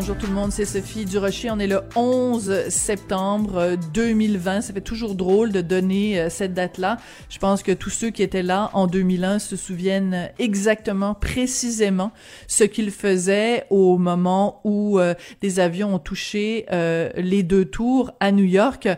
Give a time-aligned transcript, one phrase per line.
[0.00, 1.50] Bonjour tout le monde, c'est Sophie Durocher.
[1.50, 4.62] On est le 11 septembre 2020.
[4.62, 6.96] Ça fait toujours drôle de donner euh, cette date-là.
[7.28, 12.12] Je pense que tous ceux qui étaient là en 2001 se souviennent exactement, précisément,
[12.46, 18.10] ce qu'ils faisaient au moment où euh, des avions ont touché euh, les deux tours
[18.20, 18.88] à New York.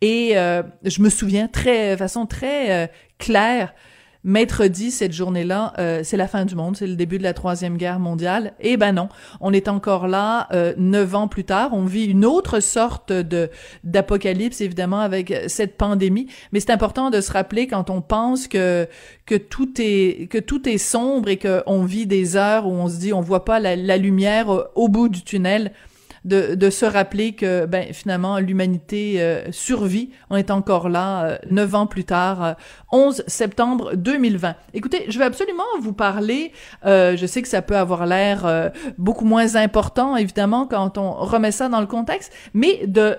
[0.00, 0.34] Et
[0.84, 2.88] je me souviens très, façon très
[3.18, 3.74] claire
[4.24, 7.34] Maître dit cette journée-là, euh, c'est la fin du monde, c'est le début de la
[7.34, 8.54] troisième guerre mondiale.
[8.60, 9.08] Eh ben non,
[9.40, 11.70] on est encore là euh, neuf ans plus tard.
[11.72, 13.50] On vit une autre sorte de
[13.82, 16.28] d'apocalypse évidemment avec cette pandémie.
[16.52, 18.86] Mais c'est important de se rappeler quand on pense que
[19.26, 22.98] que tout est que tout est sombre et qu'on vit des heures où on se
[22.98, 25.72] dit on voit pas la, la lumière au bout du tunnel
[26.24, 30.10] de, de se rappeler que ben finalement l'humanité euh, survit.
[30.30, 32.56] On est encore là euh, neuf ans plus tard,
[32.92, 34.54] 11 euh, septembre 2020.
[34.74, 36.52] Écoutez, je vais absolument vous parler.
[36.84, 41.68] je sais que ça peut avoir l'air beaucoup moins important évidemment quand on remet ça
[41.68, 43.16] dans le contexte, mais de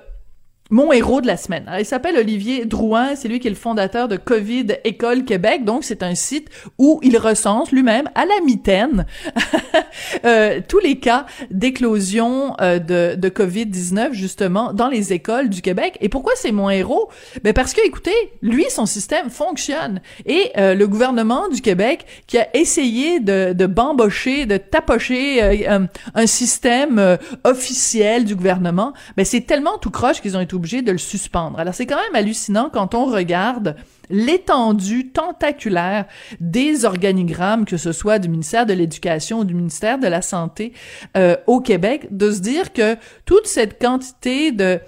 [0.69, 1.69] mon héros de la semaine.
[1.77, 5.83] il s'appelle Olivier Drouin, c'est lui qui est le fondateur de Covid École Québec, donc
[5.83, 9.05] c'est un site où il recense lui-même à la mitaine
[10.25, 15.97] euh, tous les cas d'éclosion euh, de, de Covid-19 justement dans les écoles du Québec.
[15.99, 17.09] Et pourquoi c'est mon héros?
[17.43, 20.01] Ben parce que, écoutez, lui, son système fonctionne.
[20.25, 26.27] Et euh, le gouvernement du Québec qui a essayé de, de bambocher, de tapocher un
[26.27, 30.97] système officiel du gouvernement, ben c'est tellement tout croche qu'ils ont été obligé de le
[30.97, 31.59] suspendre.
[31.59, 33.75] Alors c'est quand même hallucinant quand on regarde
[34.09, 36.05] l'étendue tentaculaire
[36.39, 40.73] des organigrammes, que ce soit du ministère de l'Éducation ou du ministère de la Santé
[41.17, 44.79] euh, au Québec, de se dire que toute cette quantité de,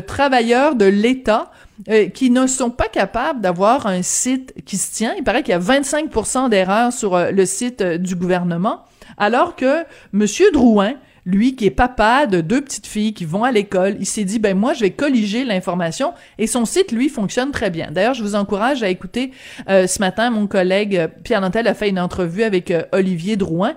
[0.00, 1.50] travailleurs de l'État
[1.88, 5.14] euh, qui ne sont pas capables d'avoir un site qui se tient.
[5.16, 8.84] Il paraît qu'il y a 25% d'erreurs sur euh, le site du gouvernement,
[9.16, 13.52] alors que Monsieur Drouin, lui qui est papa de deux petites filles qui vont à
[13.52, 17.50] l'école, il s'est dit ben moi je vais colliger l'information et son site lui fonctionne
[17.50, 17.90] très bien.
[17.90, 19.32] D'ailleurs, je vous encourage à écouter
[19.68, 23.36] euh, ce matin mon collègue euh, Pierre Nantel a fait une entrevue avec euh, Olivier
[23.36, 23.74] Drouin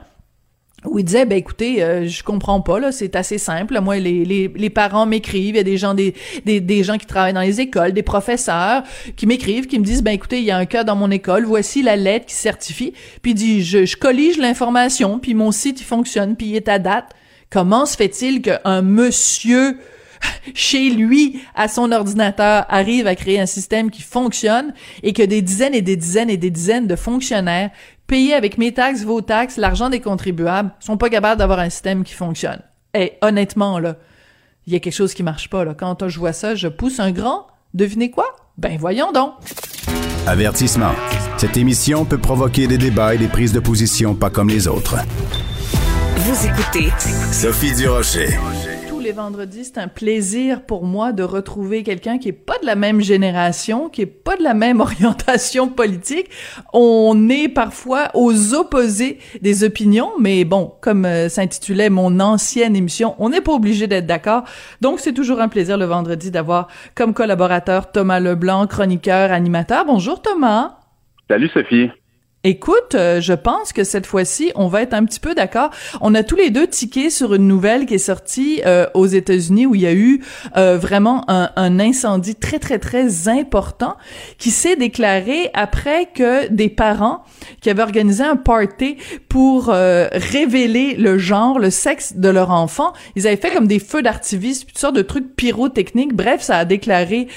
[0.86, 3.80] où il disait ben écoutez je comprends pas là c'est assez simple.
[3.82, 7.06] Moi les, les, parents m'écrivent il y a des gens des, des, des gens qui
[7.06, 8.82] travaillent dans les écoles des professeurs
[9.16, 11.46] qui m'écrivent qui me disent ben écoutez il y a un cas dans mon école
[11.46, 12.94] voici la lettre qui certifie.
[13.22, 16.68] Puis il dit je, je collige l'information puis mon site il fonctionne puis il est
[16.68, 17.14] à date
[17.52, 19.78] Comment se fait-il qu'un monsieur
[20.54, 24.74] chez lui, à son ordinateur, arrive à créer un système qui fonctionne
[25.04, 27.72] et que des dizaines et des dizaines et des dizaines de fonctionnaires
[28.08, 32.06] payés avec mes taxes, vos taxes, l'argent des contribuables, sont pas capables d'avoir un système
[32.06, 32.62] qui fonctionne?
[32.94, 33.98] Et honnêtement, là,
[34.66, 35.74] il y a quelque chose qui marche pas, là.
[35.74, 37.48] Quand je vois ça, je pousse un grand.
[37.74, 38.28] Devinez quoi?
[38.58, 39.34] Ben, voyons donc.
[40.26, 40.92] Avertissement.
[41.38, 44.98] Cette émission peut provoquer des débats et des prises de position pas comme les autres.
[46.24, 46.90] Vous écoutez
[47.34, 48.28] Sophie Durocher.
[48.88, 52.66] Tous les vendredis, c'est un plaisir pour moi de retrouver quelqu'un qui est pas de
[52.68, 56.30] la même génération, qui est pas de la même orientation politique.
[56.74, 63.16] On est parfois aux opposés des opinions, mais bon, comme euh, s'intitulait mon ancienne émission,
[63.18, 64.44] on n'est pas obligé d'être d'accord.
[64.80, 69.86] Donc, c'est toujours un plaisir le vendredi d'avoir comme collaborateur Thomas Leblanc, chroniqueur, animateur.
[69.86, 70.78] Bonjour Thomas.
[71.28, 71.90] Salut Sophie.
[72.44, 75.70] Écoute, euh, je pense que cette fois-ci, on va être un petit peu d'accord.
[76.02, 79.68] On a tous les deux tiqué sur une nouvelle qui est sortie euh, aux États-Unis
[79.68, 80.24] où il y a eu
[80.58, 83.96] euh, vraiment un, un, incendie très très très important
[84.40, 87.24] qui s'est déclaré après que des parents
[87.62, 88.98] qui avaient organisé un party
[89.30, 94.02] pour révéler le genre, le sexe de leur enfant, ils avaient fait comme des feux
[94.02, 96.14] d'artifice, toutes sortes de trucs pyrotechniques.
[96.14, 97.28] Bref, ça a déclaré,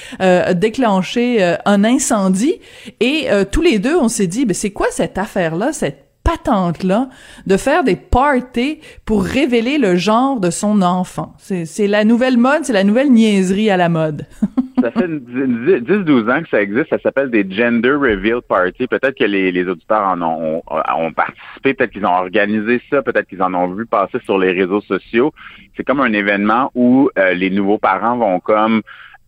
[0.53, 2.55] déclenché un incendie
[2.99, 7.09] et tous les deux, on s'est dit, ben c'est quoi cette affaire-là, cette patente-là
[7.45, 11.33] de faire des parties pour révéler le genre de son enfant.
[11.37, 14.25] C'est la nouvelle mode, c'est la nouvelle niaiserie à la mode.
[14.81, 16.89] ça fait 10-12 ans que ça existe.
[16.89, 18.87] Ça s'appelle des Gender Reveal Parties.
[18.87, 23.43] Peut-être que les, auditeurs en ont, ont, participé, peut-être qu'ils ont organisé ça, peut-être qu'ils
[23.43, 25.31] en ont vu passer sur les réseaux sociaux.
[25.77, 28.81] C'est comme un événement où euh, les nouveaux parents vont comme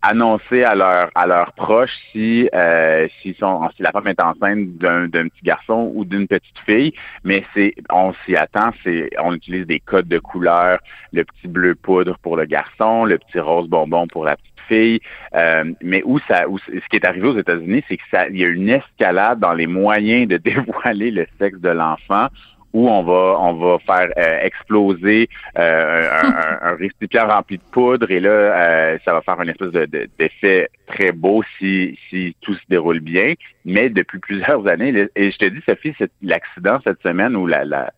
[0.08, 3.08] annoncer à leurs à leurs proches si euh,
[3.38, 6.94] sont si la femme est enceinte d'un petit garçon ou d'une petite fille.
[7.24, 10.80] Mais c'est on s'y attend c'est on utilise des codes de couleur
[11.12, 15.00] le petit bleu poudre pour le garçon le petit rose bonbon pour la petite fille.
[15.36, 18.38] Euh, mais où ça où, ce qui est arrivé aux États-Unis c'est que ça il
[18.38, 22.28] y a une escalade dans les moyens de dévoiler le sexe de l'enfant
[22.74, 26.10] où on va on va faire euh, exploser euh,
[26.62, 30.70] un, récipient rempli de poudre et là euh, ça va faire une espèce de, d'effet
[30.88, 33.34] très beau si si tout se déroule bien.
[33.66, 37.92] Mais depuis plusieurs années, et je te dis Sophie, l'accident cette semaine où la, la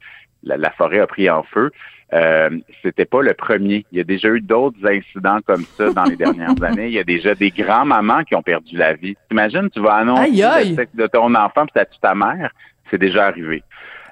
[0.43, 1.71] la, forêt a pris en feu.
[2.13, 2.49] Euh,
[2.81, 3.85] c'était pas le premier.
[3.91, 6.87] Il y a déjà eu d'autres incidents comme ça dans les dernières années.
[6.87, 9.15] Il y a déjà des grands-mamans qui ont perdu la vie.
[9.31, 12.51] Imagine, tu vas annoncer le sexe de ton enfant puis tu ta mère.
[12.89, 13.63] C'est déjà arrivé.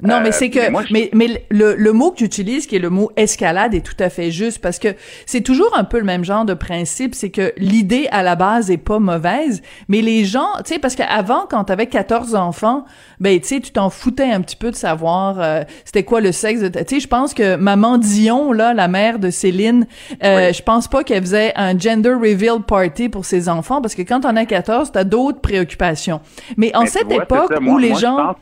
[0.04, 2.80] Non, mais euh, c'est que, mais, mais, le, le, mot que tu utilises, qui est
[2.80, 4.90] le mot escalade, est tout à fait juste parce que
[5.26, 8.70] c'est toujours un peu le même genre de principe, c'est que l'idée à la base
[8.70, 12.86] est pas mauvaise, mais les gens, tu sais, parce qu'avant, quand t'avais 14 enfants,
[13.20, 16.32] ben, tu sais, tu t'en foutais un petit peu de savoir euh, c'était quoi le
[16.32, 19.88] sexe de, tu sais, je pense que maman Dion, là, la mère de Céline,
[20.24, 24.04] euh, je pense pas qu'elle faisait un gender reveal party pour ses enfants parce que
[24.04, 26.22] quand t'en as 14, t'as d'autres préoccupations.
[26.56, 28.36] Mais en cette époque où les gens...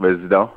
[0.00, 0.50] Vas-y donc.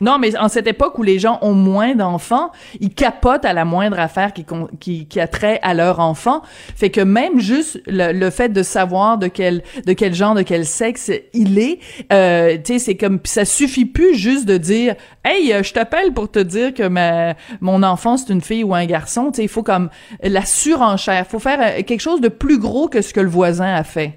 [0.00, 2.50] Non, mais en cette époque où les gens ont moins d'enfants,
[2.80, 4.44] ils capotent à la moindre affaire qui,
[4.78, 6.42] qui, qui a trait à leur enfant.
[6.76, 10.64] Fait que même juste le, fait de savoir de quel, de quel genre, de quel
[10.64, 11.78] sexe il est,
[12.12, 16.12] euh, tu sais, c'est comme, ça suffit plus juste de dire, hey, euh, je t'appelle
[16.12, 19.30] pour te dire que ma, mon enfant c'est une fille ou un garçon.
[19.30, 19.90] Tu sais, il faut comme
[20.22, 21.26] la surenchère.
[21.26, 24.14] Faut faire euh, quelque chose de plus gros que ce que le voisin a fait.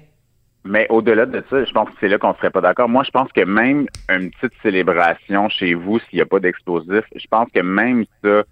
[0.64, 2.88] Mais au-delà de ça, je pense que c'est là qu'on serait pas d'accord.
[2.88, 7.04] Moi, je pense que même une petite célébration chez vous, s'il n'y a pas d'explosif,
[7.16, 8.44] je pense que même ça,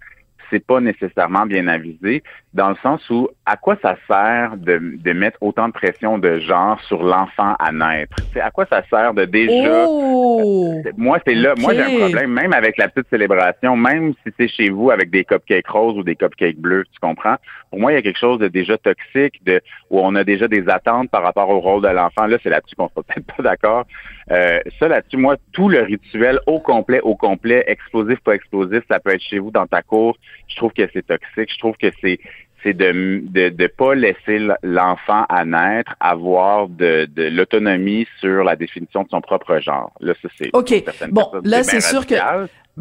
[0.51, 2.21] c'est pas nécessairement bien avisé,
[2.53, 6.39] dans le sens où à quoi ça sert de, de mettre autant de pression de
[6.39, 8.17] genre sur l'enfant à naître?
[8.39, 10.75] À quoi ça sert de déjà oh!
[10.97, 14.47] Moi, c'est là, moi j'ai un problème même avec la petite célébration, même si c'est
[14.47, 17.37] chez vous avec des cupcakes roses ou des cupcakes bleus, tu comprends?
[17.69, 20.47] Pour moi, il y a quelque chose de déjà toxique, de où on a déjà
[20.47, 22.27] des attentes par rapport au rôle de l'enfant.
[22.27, 23.85] Là, c'est là-dessus qu'on sera peut-être pas d'accord.
[24.31, 28.99] Euh, ça là-dessus, moi, tout le rituel au complet, au complet, explosif, pas explosif, ça
[28.99, 30.17] peut être chez vous dans ta cour.
[30.47, 31.51] Je trouve que c'est toxique.
[31.53, 32.19] Je trouve que c'est
[32.63, 38.55] c'est de de de pas laisser l'enfant à naître avoir de, de l'autonomie sur la
[38.55, 39.91] définition de son propre genre.
[39.99, 40.71] Là, ça c'est OK.
[41.09, 42.15] Bon, là c'est sûr que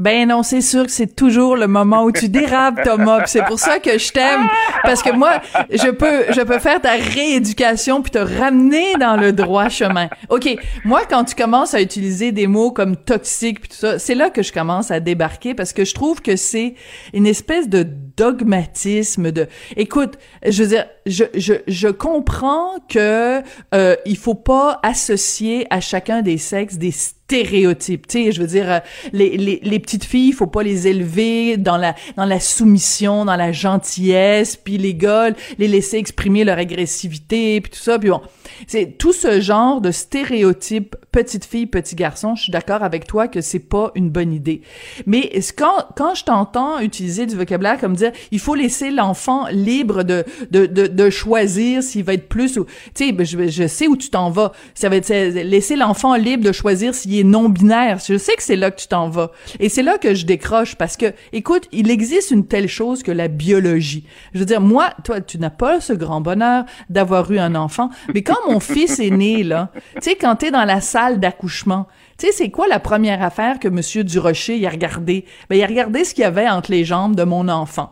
[0.01, 3.27] ben non, c'est sûr que c'est toujours le moment où tu dérapes, Thomas.
[3.27, 4.49] C'est pour ça que je t'aime,
[4.83, 9.33] parce que moi, je peux, je peux faire ta rééducation puis te ramener dans le
[9.33, 10.09] droit chemin.
[10.31, 10.49] Ok,
[10.87, 14.31] moi, quand tu commences à utiliser des mots comme toxique puis tout ça, c'est là
[14.31, 16.77] que je commence à débarquer parce que je trouve que c'est
[17.13, 17.87] une espèce de
[18.21, 19.47] dogmatisme de.
[19.79, 23.41] Écoute, je veux dire, je je je comprends que
[23.75, 28.07] euh, il faut pas associer à chacun des sexes des stéréotypes.
[28.07, 28.79] Tu sais, je veux dire, euh,
[29.13, 33.37] les, les, les petites filles, faut pas les élever dans la dans la soumission, dans
[33.37, 37.99] la gentillesse, puis les gars, les laisser exprimer leur agressivité, puis tout ça.
[37.99, 38.21] Puis bon,
[38.67, 42.35] c'est tout ce genre de stéréotypes petite fille, petit garçon.
[42.35, 44.63] Je suis d'accord avec toi que c'est pas une bonne idée.
[45.07, 50.03] Mais quand quand je t'entends utiliser du vocabulaire comme dire, il faut laisser l'enfant libre
[50.03, 52.65] de de de, de choisir s'il va être plus ou,
[52.95, 54.53] tu sais, je, je sais où tu t'en vas.
[54.75, 57.99] Ça va être laisser l'enfant libre de choisir s'il est non binaire.
[58.07, 59.31] Je sais que c'est là que tu t'en vas.
[59.59, 63.13] Et c'est là que je décroche parce que, écoute, il existe une telle chose que
[63.13, 64.07] la biologie.
[64.35, 67.91] Je veux dire, moi, toi, tu n'as pas ce grand bonheur d'avoir eu un enfant,
[68.15, 71.87] mais quand mon fils est né, là, tu sais, quand t'es dans la salle d'accouchement,
[72.19, 75.25] tu sais, c'est quoi la première affaire que Monsieur Durocher y a regardé?
[75.49, 77.91] Ben, il a regardé ce qu'il y avait entre les jambes de mon enfant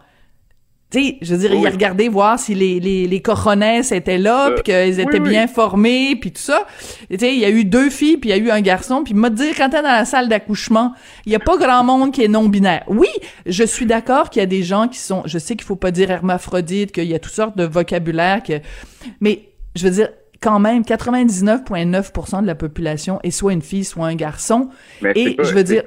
[0.90, 4.16] tu sais, je veux dire, il a regardé voir si les, les, les coronesses étaient
[4.16, 6.66] là, euh, puis qu'ils étaient bien formés, puis tout ça.
[7.10, 9.04] Tu sais, il y a eu deux filles, puis il y a eu un garçon,
[9.04, 10.94] puis m'a dit, quand t'es dans la salle d'accouchement,
[11.26, 12.84] il y a pas grand monde qui est non-binaire.
[12.86, 13.08] Oui,
[13.44, 15.90] je suis d'accord qu'il y a des gens qui sont, je sais qu'il faut pas
[15.90, 18.54] dire hermaphrodite, qu'il y a toutes sortes de vocabulaire, que,
[19.20, 20.08] mais je veux dire,
[20.40, 24.70] quand même, 99,9% de la population est soit une fille, soit un garçon.
[25.02, 25.82] Mais et je veux dire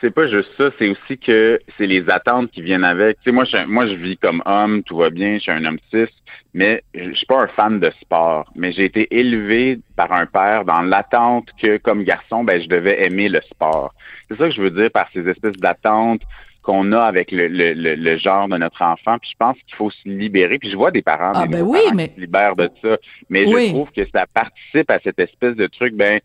[0.00, 3.18] c'est pas juste ça, c'est aussi que c'est les attentes qui viennent avec.
[3.18, 5.64] Tu sais, moi, je, moi, je vis comme homme, tout va bien, je suis un
[5.64, 6.06] homme cis,
[6.52, 8.50] mais je suis pas un fan de sport.
[8.54, 13.04] Mais j'ai été élevé par un père dans l'attente que, comme garçon, ben, je devais
[13.04, 13.94] aimer le sport.
[14.28, 16.22] C'est ça que je veux dire par ces espèces d'attentes
[16.62, 19.18] qu'on a avec le, le, le, genre de notre enfant.
[19.18, 20.58] Puis je pense qu'il faut se libérer.
[20.58, 22.08] Puis je vois des parents, ah, des ben oui, parents mais...
[22.08, 22.96] qui se libèrent de ça.
[23.28, 23.66] Mais Oui.
[23.66, 26.20] je trouve que ça participe à cette espèce de truc, ben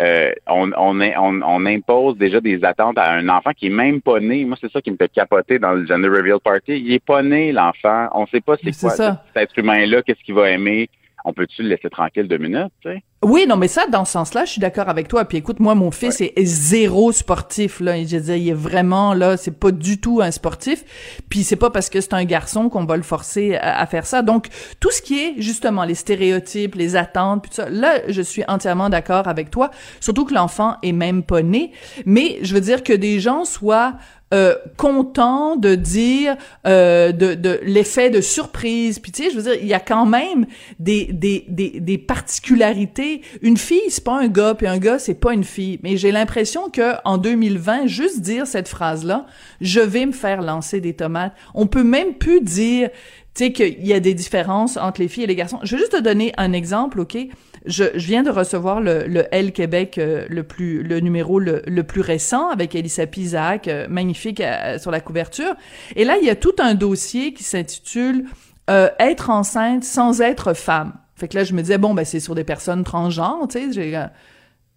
[0.00, 4.00] euh, on, on, on, on impose déjà des attentes à un enfant qui est même
[4.00, 4.44] pas né.
[4.44, 6.72] Moi, c'est ça qui me fait capoter dans le Gender Reveal Party.
[6.78, 8.08] Il est pas né, l'enfant.
[8.12, 9.22] On sait pas c'est quoi ça.
[9.34, 10.88] cet être humain-là, qu'est-ce qu'il va aimer.
[11.24, 13.02] On peut-tu le laisser tranquille deux minutes, tu sais?
[13.24, 15.24] Oui, non, mais ça, dans ce sens-là, je suis d'accord avec toi.
[15.24, 17.96] Puis écoute, moi, mon fils est zéro sportif, là.
[17.96, 20.84] Je dire, il est vraiment, là, c'est pas du tout un sportif.
[21.30, 24.04] Puis c'est pas parce que c'est un garçon qu'on va le forcer à, à faire
[24.04, 24.20] ça.
[24.20, 28.20] Donc, tout ce qui est, justement, les stéréotypes, les attentes, puis tout ça, là, je
[28.20, 29.70] suis entièrement d'accord avec toi.
[30.00, 31.72] Surtout que l'enfant est même pas né.
[32.04, 33.94] Mais je veux dire que des gens soient
[34.34, 36.36] euh, contents de dire
[36.66, 38.98] euh, de, de l'effet de surprise.
[38.98, 40.46] Puis tu sais, je veux dire, il y a quand même
[40.80, 43.22] des, des, des, des particularités.
[43.42, 45.78] Une fille, c'est pas un gars, puis un gars, c'est pas une fille.
[45.84, 49.26] Mais j'ai l'impression que en 2020, juste dire cette phrase-là,
[49.60, 51.34] je vais me faire lancer des tomates.
[51.54, 52.90] On peut même plus dire
[53.34, 55.58] tu sais qu'il y a des différences entre les filles et les garçons.
[55.64, 57.18] Je vais juste te donner un exemple, OK?
[57.66, 62.00] Je, viens de recevoir le, le L Québec, euh, le plus le numéro le, plus
[62.00, 65.54] récent avec Elissa Isaac, euh, magnifique euh, sur la couverture.
[65.96, 68.26] Et là, il y a tout un dossier qui s'intitule
[68.68, 70.94] Être enceinte sans être femme.
[71.16, 74.10] Fait que là, je me disais, bon, ben c'est sur des personnes transgenres, tu sais.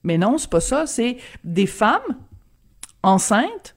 [0.04, 0.86] Mais non, c'est pas ça.
[0.88, 2.18] C'est des femmes
[3.04, 3.77] enceintes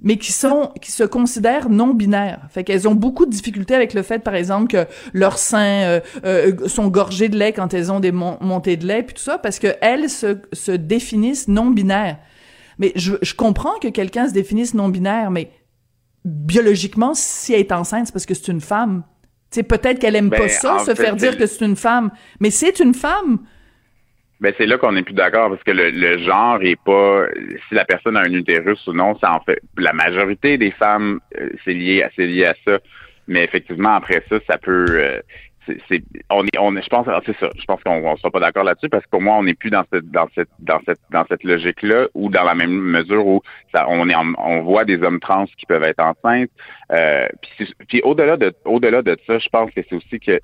[0.00, 2.42] mais qui sont qui se considèrent non binaires.
[2.50, 6.00] Fait qu'elles ont beaucoup de difficultés avec le fait, par exemple, que leurs seins euh,
[6.24, 9.22] euh, sont gorgés de lait quand elles ont des mon- montées de lait, puis tout
[9.22, 12.18] ça, parce que elles se, se définissent non binaires.
[12.78, 15.50] Mais je, je comprends que quelqu'un se définisse non binaire, mais
[16.24, 19.02] biologiquement, si elle est enceinte, c'est parce que c'est une femme.
[19.50, 21.76] Tu sais, peut-être qu'elle aime Ben, pas ça, se fait, faire dire que c'est une
[21.76, 22.10] femme,
[22.40, 23.38] mais c'est une femme.
[24.40, 27.24] Ben c'est là qu'on n'est plus d'accord parce que le, le genre est pas
[27.68, 31.20] si la personne a un utérus ou non, ça en fait la majorité des femmes
[31.40, 32.78] euh, c'est lié à c'est lié à ça.
[33.28, 35.20] Mais effectivement après ça, ça peut euh,
[35.88, 37.48] c'est on est on est je pense c'est ça.
[37.58, 39.70] Je pense qu'on on sera pas d'accord là-dessus parce que pour moi on n'est plus
[39.70, 43.26] dans cette dans cette dans cette dans cette logique là ou dans la même mesure
[43.26, 43.40] où
[43.74, 46.50] ça on est en- on voit des hommes trans qui peuvent être enceintes.
[46.92, 47.26] Euh,
[47.56, 50.38] puis puis au-delà de au-delà de ça, je pense que c'est aussi que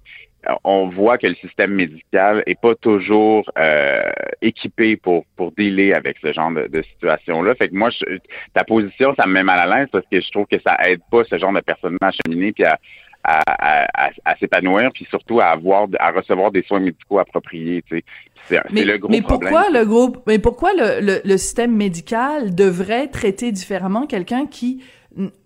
[0.65, 6.17] on voit que le système médical est pas toujours euh, équipé pour pour dealer avec
[6.23, 7.55] ce genre de, de situation-là.
[7.55, 8.19] Fait que moi, je-
[8.55, 11.01] ta position, ça me met mal à l'aise parce que je trouve que ça aide
[11.11, 12.79] pas ce genre de personnes à cheminer puis à
[13.25, 17.83] à, à, à- à s'épanouir puis surtout à avoir à recevoir des soins médicaux appropriés.
[17.89, 18.05] Tu sais.
[18.49, 19.53] C'est Mais, le gros mais problème.
[19.53, 24.83] pourquoi le groupe, mais pourquoi le, le, le système médical devrait traiter différemment quelqu'un qui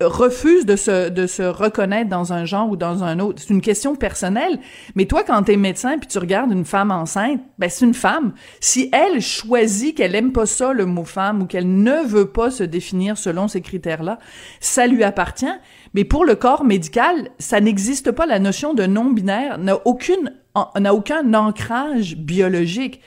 [0.01, 3.43] refuse de se, de se reconnaître dans un genre ou dans un autre?
[3.43, 4.59] C'est une question personnelle.
[4.95, 8.33] Mais toi, quand t'es médecin puis tu regardes une femme enceinte, ben c'est une femme.
[8.61, 12.51] Si elle choisit qu'elle aime pas ça, le mot femme, ou qu'elle ne veut pas
[12.51, 14.19] se définir selon ces critères-là,
[14.61, 15.47] ça lui appartient.
[15.95, 18.27] Mais pour le corps médical, ça n'existe pas.
[18.27, 20.33] La notion de non-binaire n'a aucune,
[20.79, 23.01] n'a aucun ancrage biologique.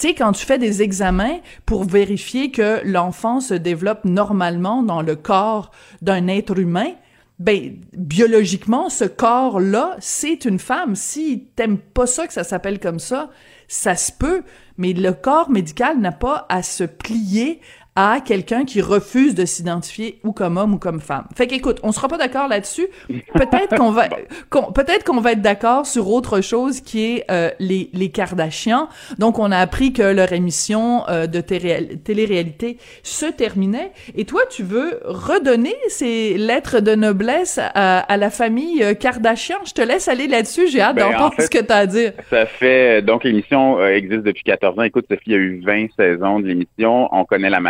[0.00, 5.02] Tu sais, quand tu fais des examens pour vérifier que l'enfant se développe normalement dans
[5.02, 6.92] le corps d'un être humain,
[7.38, 10.96] ben biologiquement, ce corps-là, c'est une femme.
[10.96, 13.28] Si t'aimes pas ça que ça s'appelle comme ça,
[13.68, 14.42] ça se peut,
[14.78, 17.60] mais le corps médical n'a pas à se plier
[17.96, 21.24] à quelqu'un qui refuse de s'identifier ou comme homme ou comme femme.
[21.36, 22.86] Fait qu'écoute, on sera pas d'accord là-dessus.
[23.34, 24.08] Peut-être qu'on va,
[24.74, 28.88] peut-être qu'on va être d'accord sur autre chose qui est euh, les les Kardashians.
[29.18, 33.92] Donc on a appris que leur émission euh, de télé- télé-réalité se terminait.
[34.14, 39.58] Et toi, tu veux redonner ces lettres de noblesse à, à la famille euh, Kardashian?
[39.66, 40.68] Je te laisse aller là-dessus.
[40.68, 42.12] J'ai hâte Ben, en d'entendre fait, ce que tu as à dire.
[42.30, 44.82] Ça fait donc l'émission existe depuis 14 ans.
[44.82, 47.08] Écoute, Sophie, il y a eu 20 saisons de l'émission.
[47.12, 47.60] On connaît la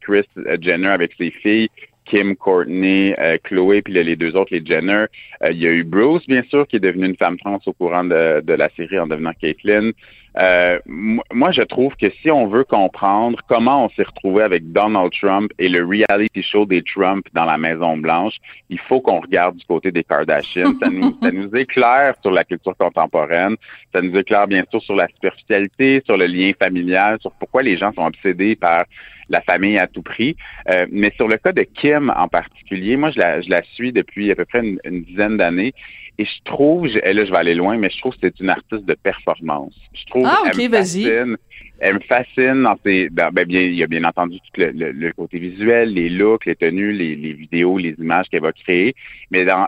[0.00, 1.68] Chris euh, Jenner avec ses filles.
[2.06, 5.06] Kim, Courtney, euh, Chloé, puis les deux autres, les Jenner.
[5.42, 7.72] Euh, il y a eu Bruce, bien sûr, qui est devenue une femme trans au
[7.72, 9.90] courant de, de la série en devenant Caitlyn.
[10.38, 14.70] Euh, mo- moi, je trouve que si on veut comprendre comment on s'est retrouvé avec
[14.70, 18.34] Donald Trump et le reality show des Trump dans la Maison Blanche,
[18.68, 20.74] il faut qu'on regarde du côté des Kardashians.
[20.82, 23.56] Ça nous, éclaire sur la culture contemporaine.
[23.94, 27.76] Ça nous éclaire bien sûr sur la superficialité, sur le lien familial, sur pourquoi les
[27.78, 28.84] gens sont obsédés par
[29.28, 30.36] la famille à tout prix.
[30.70, 33.92] Euh, mais sur le cas de Kim en particulier, moi, je la, je la suis
[33.92, 35.72] depuis à peu près une dizaine d'années.
[36.18, 38.40] Et je trouve, je- et là je vais aller loin, mais je trouve que c'est
[38.40, 39.74] une artiste de performance.
[39.94, 41.36] Je trouve Ah, elle ok, me fascine.
[41.78, 43.10] elle me fascine dans ses.
[43.10, 46.08] Ben, ben, bien, il y a bien entendu tout le, le- le côté visuel, les
[46.08, 48.94] looks, les tenues, les, les vidéos, les images qu'elle va créer.
[49.30, 49.66] Mais dans,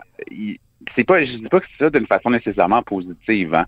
[0.95, 3.53] c'est pas, je dis pas que c'est ça d'une façon nécessairement positive.
[3.53, 3.65] Hein.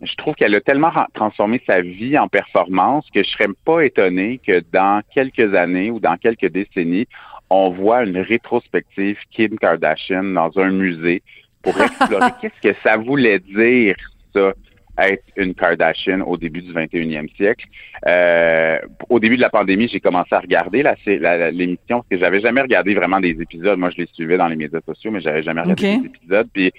[0.00, 4.40] Je trouve qu'elle a tellement transformé sa vie en performance que je serais pas étonné
[4.44, 7.06] que dans quelques années ou dans quelques décennies,
[7.50, 11.22] on voit une rétrospective Kim Kardashian dans un musée
[11.62, 13.94] pour explorer qu'est-ce que ça voulait dire
[14.34, 14.52] ça
[14.98, 17.66] être une Kardashian au début du 21e siècle?
[18.06, 18.78] Euh,
[19.08, 22.40] au début de la pandémie, j'ai commencé à regarder la- la- l'émission parce que j'avais
[22.40, 23.78] jamais regardé vraiment des épisodes.
[23.78, 26.48] Moi, je les suivais dans les médias sociaux, mais j'avais jamais regardé des épisodes.
[26.52, 26.72] Puis,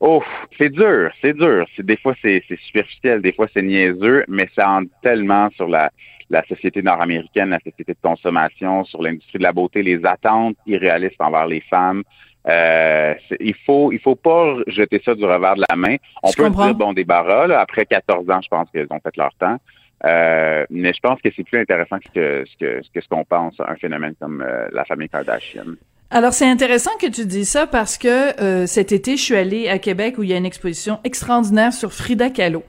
[0.00, 0.22] oh,
[0.58, 1.66] c'est dur, c'est dur.
[1.78, 5.68] Des fois c'est, c'est superficiel, des fois c'est niaiseux, mais ça en dit tellement sur
[5.68, 5.90] la
[6.30, 11.18] la société nord-américaine, la société de consommation, sur l'industrie de la beauté, les attentes irréalistes
[11.20, 12.02] envers les femmes.
[12.46, 15.96] Euh, il faut il faut pas jeter ça du revers de la main.
[16.22, 16.66] On Je peut comprends.
[16.66, 19.56] dire bon débarras là, après 14 ans, je pense qu'ils ont fait leur temps.
[20.04, 23.00] Euh, mais je pense que c'est plus intéressant que ce que ce que ce que
[23.00, 25.64] ce qu'on pense un phénomène comme euh, la famille Kardashian.
[26.10, 29.68] Alors c'est intéressant que tu dis ça parce que euh, cet été je suis allée
[29.68, 32.62] à Québec où il y a une exposition extraordinaire sur Frida Kahlo.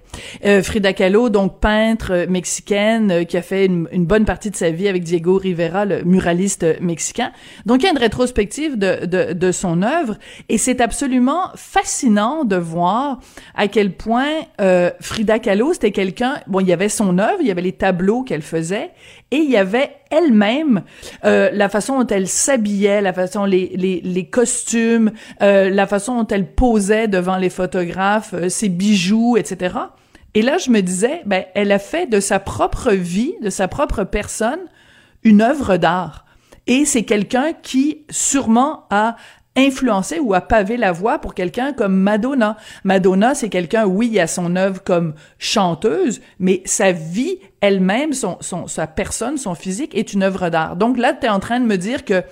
[0.43, 4.49] Euh, Frida Kahlo donc peintre euh, mexicaine euh, qui a fait une, une bonne partie
[4.49, 7.31] de sa vie avec Diego Rivera le muraliste euh, mexicain.
[7.65, 10.17] Donc il y a une rétrospective de de, de son œuvre
[10.49, 13.21] et c'est absolument fascinant de voir
[13.55, 17.47] à quel point euh, Frida Kahlo c'était quelqu'un bon il y avait son œuvre, il
[17.47, 18.91] y avait les tableaux qu'elle faisait
[19.31, 20.81] et il y avait elle-même
[21.21, 26.51] la façon dont elle s'habillait, la façon les les, costumes, euh, la façon dont elle
[26.53, 29.75] posait devant les photographes, euh, ses bijoux, etc.
[30.33, 33.67] Et là, je me disais, ben, elle a fait de sa propre vie, de sa
[33.67, 34.59] propre personne,
[35.23, 36.25] une œuvre d'art.
[36.67, 39.15] Et c'est quelqu'un qui sûrement a
[39.55, 42.57] influencé ou a pavé la voie pour quelqu'un comme Madonna.
[42.83, 48.87] Madonna, c'est quelqu'un, oui, a son œuvre comme chanteuse, mais sa vie elle-même, son, sa
[48.87, 50.75] personne, son physique est une œuvre d'art.
[50.75, 52.23] Donc là, tu es en train de me dire que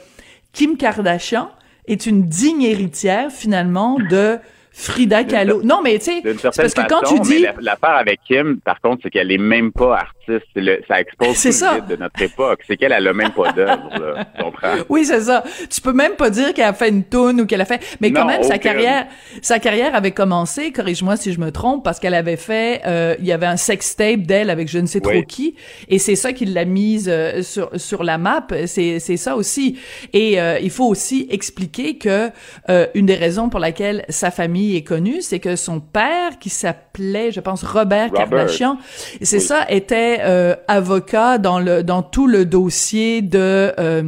[0.57, 1.51] Kim Kardashian
[1.87, 4.39] est une digne héritière, finalement, de
[4.71, 5.61] Frida Kahlo.
[5.61, 7.39] Non, mais tu sais, parce que quand façon, tu dis...
[7.43, 10.16] la- l'affaire avec Kim, par contre, c'est qu'elle est même pas artiste.
[10.27, 11.75] C'est le- ça expose tout ça.
[11.75, 12.59] le vide de notre époque.
[12.67, 13.89] C'est qu'elle elle a même pas d'œuvre.
[14.35, 14.75] Tu comprends?
[14.89, 15.43] Oui, c'est ça.
[15.69, 18.11] Tu peux même pas dire qu'elle a fait une toune ou qu'elle a fait, mais
[18.11, 19.07] quand Non, même sa carrière,
[19.41, 20.71] sa carrière avait commencé.
[20.71, 24.21] Corrige-moi si je me trompe, parce qu'elle avait fait, euh, il y avait un sextape
[24.23, 25.25] d'elle avec je ne sais trop Oui.
[25.25, 25.55] qui,
[25.87, 28.45] et c'est ça qui l'a mise euh, sur sur la map.
[28.65, 29.79] C'est c'est ça aussi.
[30.13, 32.29] Et euh, il faut aussi expliquer que
[32.69, 36.49] euh, une des raisons pour laquelle sa famille est connue, c'est que son père, qui
[36.49, 38.29] s'appelait, je pense, Robert, Robert.
[38.29, 38.77] Kardashian,
[39.21, 39.41] c'est Oui.
[39.41, 44.03] ça, était euh, avocat dans le dans tout le dossier de euh,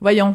[0.00, 0.34] voyons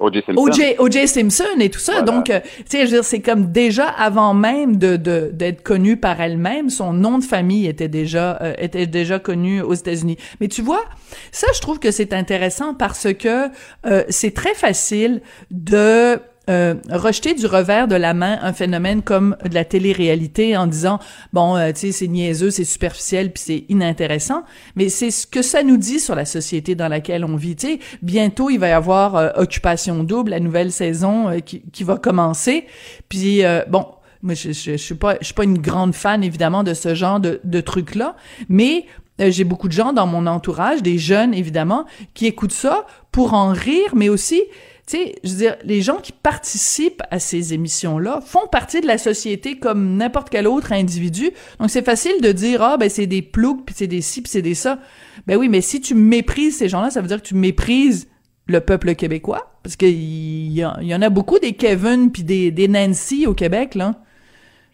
[0.00, 0.22] O.J.
[0.26, 1.06] Simpson.
[1.06, 1.92] Simpson et tout ça.
[1.92, 2.06] Voilà.
[2.06, 5.62] Donc, euh, tu sais, je veux dire, c'est comme déjà avant même de de- d'être
[5.62, 10.16] connue par elle-même, son nom de famille était déjà euh, était déjà connu aux États-Unis.
[10.40, 10.82] Mais tu vois,
[11.30, 13.46] ça, je trouve que c'est intéressant parce que
[13.86, 15.22] euh, c'est très facile
[15.52, 16.18] de
[16.50, 20.98] euh, rejeter du revers de la main un phénomène comme de la télé-réalité en disant
[21.32, 24.44] bon euh, tu sais c'est niaiseux c'est superficiel puis c'est inintéressant.
[24.76, 27.56] Mais c'est ce que ça nous dit sur la société dans laquelle on vit.
[27.56, 31.62] Tu sais bientôt il va y avoir euh, occupation double la nouvelle saison euh, qui,
[31.72, 32.66] qui va commencer.
[33.08, 33.86] Puis euh, bon
[34.22, 36.94] moi je, je, je suis pas je suis pas une grande fan évidemment de ce
[36.94, 38.16] genre de, de trucs là
[38.48, 38.86] mais
[39.20, 43.34] euh, j'ai beaucoup de gens dans mon entourage, des jeunes évidemment, qui écoutent ça pour
[43.34, 44.42] en rire, mais aussi,
[44.86, 48.86] tu sais, je veux dire, les gens qui participent à ces émissions-là font partie de
[48.86, 51.30] la société comme n'importe quel autre individu.
[51.58, 54.30] Donc c'est facile de dire ah ben c'est des ploucs puis c'est des ci puis
[54.30, 54.78] c'est des ça.
[55.26, 58.10] Ben oui, mais si tu méprises ces gens-là, ça veut dire que tu méprises
[58.46, 63.26] le peuple québécois parce qu'il y, y en a beaucoup des Kevin puis des, Nancy
[63.26, 63.94] au Québec là.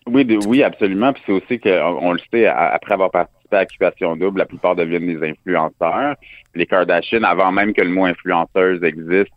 [0.06, 1.12] Oui, oui, absolument.
[1.12, 4.74] Puis c'est aussi qu'on on le sait, après avoir participé à Occupation Double, la plupart
[4.74, 6.16] deviennent des influenceurs.
[6.56, 9.30] Les Kardashian, avant même que le mot influenceuse existe,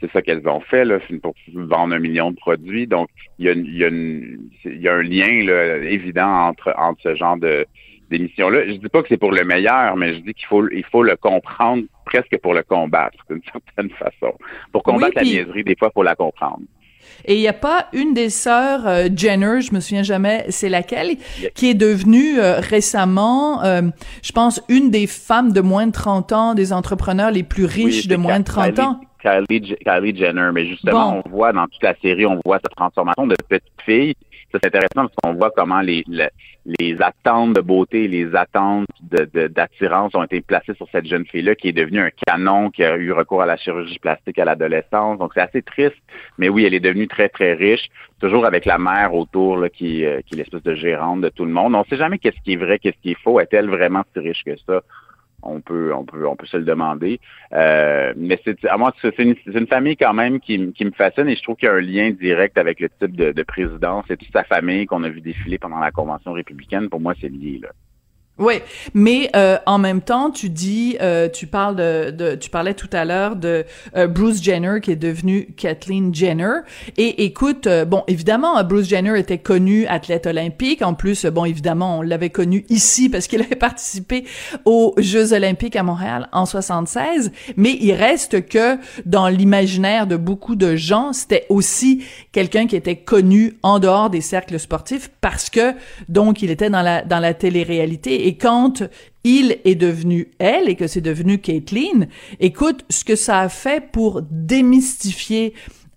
[0.00, 2.86] c'est ça qu'elles ont fait, là, pour vendre un million de produits.
[2.86, 3.08] Donc,
[3.38, 6.28] il y a, une- il y a, une- il y a un lien là, évident
[6.48, 7.66] entre, entre ce genre de
[8.10, 8.66] d'émissions-là.
[8.66, 11.04] Je dis pas que c'est pour le meilleur, mais je dis qu'il faut, il faut
[11.04, 14.34] le comprendre presque pour le combattre, d'une certaine façon.
[14.72, 16.62] Pour combattre Oui, puis- la niaiserie, des fois, il faut la comprendre.
[17.24, 20.68] Et il n'y a pas une des sœurs euh, Jenner, je me souviens jamais c'est
[20.68, 21.16] laquelle,
[21.54, 23.82] qui est devenue euh, récemment, euh,
[24.22, 28.02] je pense, une des femmes de moins de 30 ans, des entrepreneurs les plus riches
[28.02, 29.00] Oui, de moins de Ka- 30 Kylie- ans.
[29.22, 30.50] Kylie, Kylie Jenner.
[30.52, 31.22] Mais justement, Bon.
[31.24, 34.14] on voit dans toute la série, on voit sa transformation de petite fille
[34.52, 36.04] c'est intéressant parce qu'on voit comment les,
[36.66, 41.54] les, attentes de beauté, les attentes de, d'attirance ont été placées sur cette jeune fille-là
[41.54, 45.18] qui est devenue un canon, qui a eu recours à la chirurgie plastique à l'adolescence.
[45.18, 45.96] Donc c'est assez triste,
[46.38, 47.88] mais oui, elle est devenue très très riche,
[48.20, 51.44] toujours avec la mère autour là, qui, euh, qui est l'espèce de gérante de tout
[51.44, 51.74] le monde.
[51.74, 53.38] On ne sait jamais qu'est-ce qui est vrai, qu'est-ce qui est faux.
[53.40, 54.80] Est-elle vraiment si riche que ça?
[55.42, 57.20] On peut, on peut, on peut se le demander.
[57.52, 61.28] Euh, mais c'est, à moi, c'est une, une, famille quand même qui, qui, me fascine
[61.28, 64.04] et je trouve qu'il y a un lien direct avec le type de, de président.
[64.08, 66.88] C'est toute sa famille qu'on a vu défiler pendant la convention républicaine.
[66.88, 67.70] Pour moi, c'est lié là.
[68.40, 68.54] Oui,
[68.94, 72.88] mais euh, en même temps, tu dis, euh, tu parles de, de, tu parlais tout
[72.90, 76.60] à l'heure de euh, Bruce Jenner qui est devenu Kathleen Jenner.
[76.96, 80.80] Et écoute, euh, bon, évidemment, Bruce Jenner était connu athlète olympique.
[80.80, 84.24] En plus, bon, évidemment, on l'avait connu ici parce qu'il avait participé
[84.64, 87.32] aux Jeux olympiques à Montréal en 76.
[87.58, 92.96] Mais il reste que dans l'imaginaire de beaucoup de gens, c'était aussi quelqu'un qui était
[92.96, 95.74] connu en dehors des cercles sportifs parce que
[96.08, 98.84] donc il était dans la dans la télé-réalité et quand
[99.24, 102.06] il est devenu elle et que c'est devenu Caitlyn,
[102.38, 105.52] écoute, ce que ça a fait pour démystifier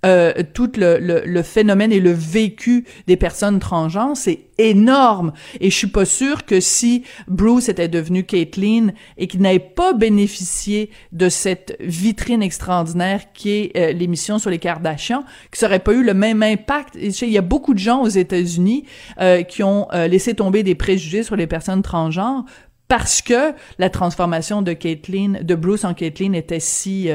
[0.05, 5.33] euh, tout le, le, phénomène et le vécu des personnes transgenres, c'est énorme.
[5.59, 9.93] Et je suis pas sûre que si Bruce était devenu Caitlyn et qu'il n'avait pas
[9.93, 15.79] bénéficié de cette vitrine extraordinaire qui est euh, l'émission sur les Kardashians, que ça aurait
[15.79, 16.95] pas eu le même impact.
[16.95, 18.85] il y a beaucoup de gens aux États-Unis
[19.19, 22.45] euh, qui ont laissé tomber des préjugés sur les personnes transgenres
[22.87, 27.09] parce que la transformation de Caitlyn, de Bruce en Caitlyn était si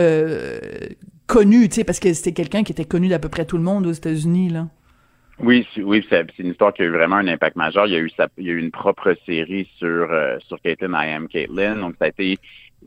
[0.00, 0.70] euh,
[1.26, 3.62] connu, tu sais, parce que c'était quelqu'un qui était connu d'à peu près tout le
[3.62, 4.66] monde aux États-Unis, là.
[5.40, 7.86] Oui, oui, c'est une histoire qui a eu vraiment un impact majeur.
[7.86, 10.92] Il y a eu, il y a eu une propre série sur euh, sur Caitlyn,
[10.92, 11.76] I Am Caitlyn.
[11.76, 12.38] Donc ça a été,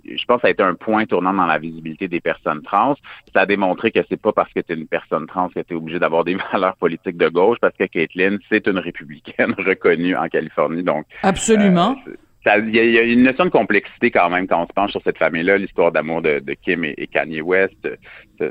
[0.06, 2.96] je pense, que ça a été un point tournant dans la visibilité des personnes trans.
[3.34, 5.74] Ça a démontré que c'est pas parce que tu es une personne trans que tu
[5.74, 10.16] es obligé d'avoir des valeurs politiques de gauche, parce que Caitlyn, c'est une républicaine reconnue
[10.16, 10.84] en Californie.
[10.84, 11.98] Donc absolument.
[12.08, 12.12] Euh,
[12.56, 15.18] il y, a une notion de complexité quand même quand on se penche sur cette
[15.18, 17.90] famille-là, l'histoire d'amour de, Kim et, Kanye West,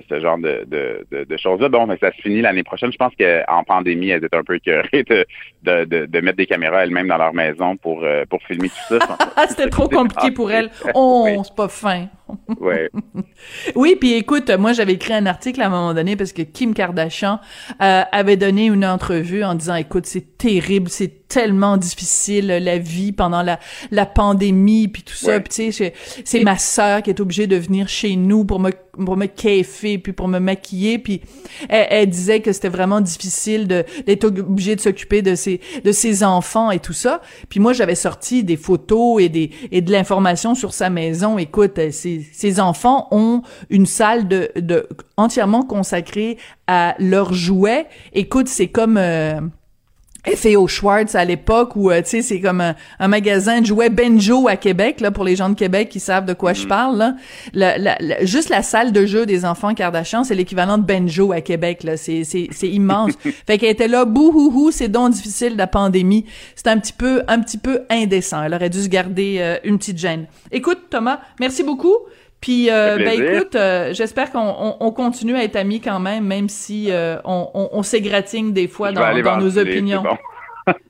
[0.08, 0.66] ce, genre de,
[1.10, 1.68] de, choses-là.
[1.68, 2.92] Bon, mais ça se finit l'année prochaine.
[2.92, 7.08] Je pense qu'en pandémie, elles étaient un peu écœurées de, de, mettre des caméras elles-mêmes
[7.08, 9.18] dans leur maison pour, euh, pour filmer tout ça.
[9.48, 10.70] C'était trop compliqué pour elles.
[10.94, 12.06] Oh, c'est pas fin.
[12.60, 12.90] ouais.
[13.74, 16.74] oui, puis écoute, moi j'avais écrit un article à un moment donné parce que Kim
[16.74, 17.38] Kardashian
[17.80, 23.12] euh, avait donné une entrevue en disant écoute, c'est terrible, c'est tellement difficile la vie
[23.12, 23.58] pendant la
[23.90, 25.92] la pandémie puis tout ça, puis tu sais
[26.24, 28.70] c'est ma sœur qui est obligée de venir chez nous pour me
[29.04, 31.20] pour me keffer puis pour me maquiller puis
[31.68, 36.70] elle, disait que c'était vraiment difficile d'être obligée de s'occuper de ses de ses enfants
[36.70, 37.20] et tout ça.
[37.48, 41.38] Puis moi j'avais sorti des photos et des et de l'information sur sa maison.
[41.38, 47.86] Écoute, ses ses enfants ont une salle de de entièrement consacrée à leurs jouets.
[48.12, 49.40] Écoute, c'est comme euh,
[50.34, 54.48] FAO Schwartz à l'époque où euh, tu sais c'est comme un, magasin de jouets Benjo
[54.48, 56.68] à Québec là pour les gens de Québec qui savent de quoi je mm.
[56.68, 57.14] parle là.
[57.52, 61.84] La, juste la salle de jeu des enfants Kardashian c'est l'équivalent de Benjo à Québec
[61.84, 63.12] là c'est c'est c'est immense.
[63.46, 66.26] fait qu'elle était là bouhouhou c'est donc difficile la pandémie.
[66.54, 68.42] C'est un petit peu un petit peu indécent.
[68.42, 70.26] Elle aurait dû se garder euh, une petite gêne.
[70.50, 71.96] Écoute Thomas, merci beaucoup.
[72.46, 76.48] Puis, euh, ben écoute, euh, j'espère qu'on on, continue à être amis quand même, même
[76.48, 80.04] si euh, on, on, s'égratigne des fois dans, dans nos opinions.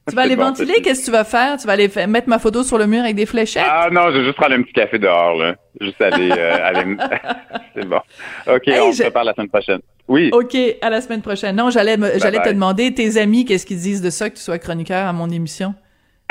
[0.06, 1.56] tu vas aller ventiler, qu'est-ce que tu vas faire?
[1.56, 3.64] Tu vas aller mettre ma photo sur le mur avec des fléchettes?
[3.66, 5.54] Ah non, je vais juste prendre un petit café dehors, là.
[5.80, 6.30] Juste aller...
[6.32, 6.94] aller...
[7.74, 8.00] C'est bon.
[8.48, 9.80] OK, on se parle la semaine prochaine.
[10.08, 10.28] Oui.
[10.34, 11.56] OK, à la semaine prochaine.
[11.56, 14.58] Non, j'allais j'allais te demander, tes amis, qu'est-ce qu'ils disent de ça, que tu sois
[14.58, 15.74] chroniqueur à mon émission?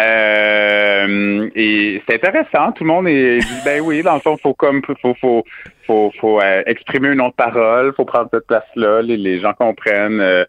[0.02, 2.74] Euh, et c'est intéressant.
[2.74, 5.44] Tout le monde est dit ben oui, dans le fond, faut comme faut faut
[5.88, 9.02] faut faut euh, exprimer une autre parole, faut prendre cette place-là.
[9.02, 10.20] Les, les, gens comprennent.
[10.20, 10.44] Euh,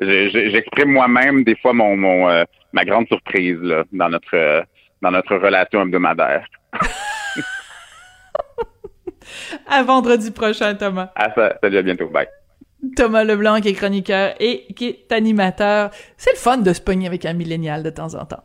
[0.00, 4.64] j'exprime moi-même des fois mon mon euh, ma grande surprise là, dans notre
[5.02, 6.46] dans notre relation hebdomadaire.
[9.68, 11.10] à vendredi prochain, Thomas.
[11.16, 11.58] À ça.
[11.60, 12.08] Salut, à bientôt.
[12.08, 12.28] Bye.
[12.96, 15.90] Thomas Leblanc, qui est chroniqueur et qui est animateur.
[16.16, 18.44] C'est le fun de se pogner avec un millénial de temps en temps.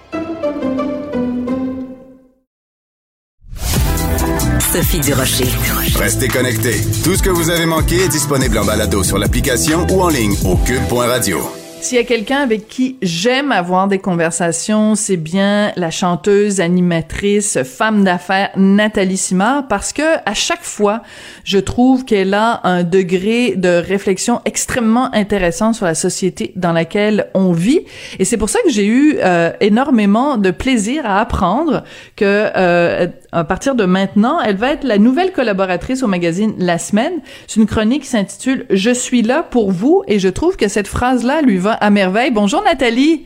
[4.71, 5.49] Sophie Durocher.
[5.95, 6.81] Restez connectés.
[7.03, 10.35] Tout ce que vous avez manqué est disponible en balado sur l'application ou en ligne
[10.45, 11.60] au cube.radio.
[11.81, 17.63] S'il y a quelqu'un avec qui j'aime avoir des conversations, c'est bien la chanteuse, animatrice,
[17.63, 21.01] femme d'affaires Nathalie Simard parce que à chaque fois,
[21.43, 27.29] je trouve qu'elle a un degré de réflexion extrêmement intéressant sur la société dans laquelle
[27.33, 27.81] on vit
[28.19, 31.83] et c'est pour ça que j'ai eu euh, énormément de plaisir à apprendre
[32.15, 36.77] que euh, à partir de maintenant, elle va être la nouvelle collaboratrice au magazine La
[36.77, 37.21] Semaine.
[37.47, 40.87] C'est une chronique qui s'intitule Je suis là pour vous et je trouve que cette
[40.87, 42.31] phrase-là lui va à merveille.
[42.31, 43.25] Bonjour Nathalie.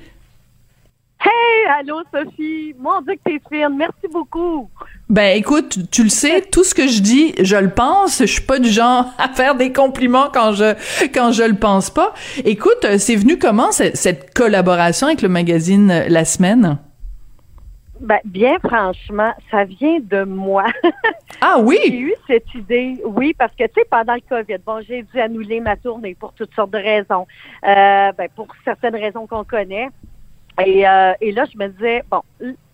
[1.19, 2.75] Hey, allô Sophie.
[2.79, 3.75] Mon Dieu que t'es fine.
[3.77, 4.69] Merci beaucoup.
[5.09, 8.19] Ben écoute, tu le sais, tout ce que je dis, je le pense.
[8.19, 10.75] Je suis pas du genre à faire des compliments quand je
[11.13, 12.13] quand je le pense pas.
[12.43, 16.77] Écoute, c'est venu comment cette, cette collaboration avec le magazine La Semaine?
[17.99, 20.65] Ben, bien franchement, ça vient de moi.
[21.41, 21.77] Ah oui?
[21.83, 25.19] j'ai eu cette idée, oui, parce que, tu sais, pendant le COVID, bon, j'ai dû
[25.19, 27.27] annuler ma tournée pour toutes sortes de raisons,
[27.67, 29.89] euh, ben, pour certaines raisons qu'on connaît.
[30.65, 32.21] Et, euh, et là, je me disais, bon,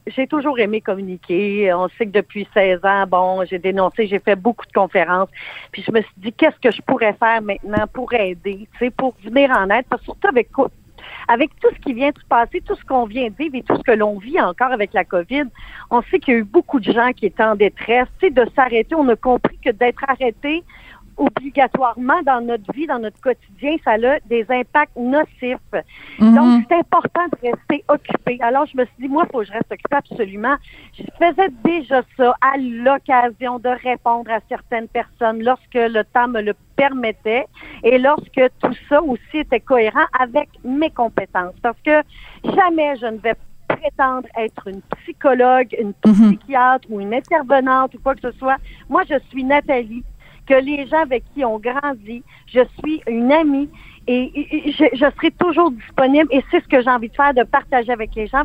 [0.08, 1.74] j'ai toujours aimé communiquer.
[1.74, 5.30] On sait que depuis 16 ans, bon, j'ai dénoncé, j'ai fait beaucoup de conférences.
[5.72, 8.92] Puis je me suis dit, qu'est-ce que je pourrais faire maintenant pour aider, tu sais,
[8.92, 10.50] pour venir en aide, parce que surtout avec
[11.28, 13.64] avec tout ce qui vient de se passer, tout ce qu'on vient de vivre et
[13.64, 15.46] tout ce que l'on vit encore avec la COVID,
[15.90, 18.08] on sait qu'il y a eu beaucoup de gens qui étaient en détresse.
[18.20, 20.64] C'est de s'arrêter, on a compris que d'être arrêté
[21.22, 25.58] obligatoirement dans notre vie, dans notre quotidien, ça a des impacts nocifs.
[26.20, 26.36] Mhm.
[26.36, 28.38] Donc, c'est important de rester occupé.
[28.42, 30.56] Alors, je me suis dit, moi, il faut que je reste occupé absolument.
[30.98, 36.42] Je faisais déjà ça à l'occasion de répondre à certaines personnes lorsque le temps me
[36.42, 37.46] le permettait
[37.84, 41.56] et lorsque tout ça aussi était cohérent avec mes compétences.
[41.62, 42.02] Parce que
[42.56, 43.36] jamais je ne vais
[43.68, 46.38] prétendre être une psychologue, une Mhm.
[46.38, 48.58] psychiatre ou une intervenante ou quoi que ce soit.
[48.90, 50.04] Moi, je suis Nathalie,
[50.48, 53.70] que les gens avec qui on grandit, je suis une amie
[54.08, 57.16] et, et- et je, je serai toujours disponible et c'est ce que j'ai envie de
[57.16, 58.44] faire, de partager avec les gens.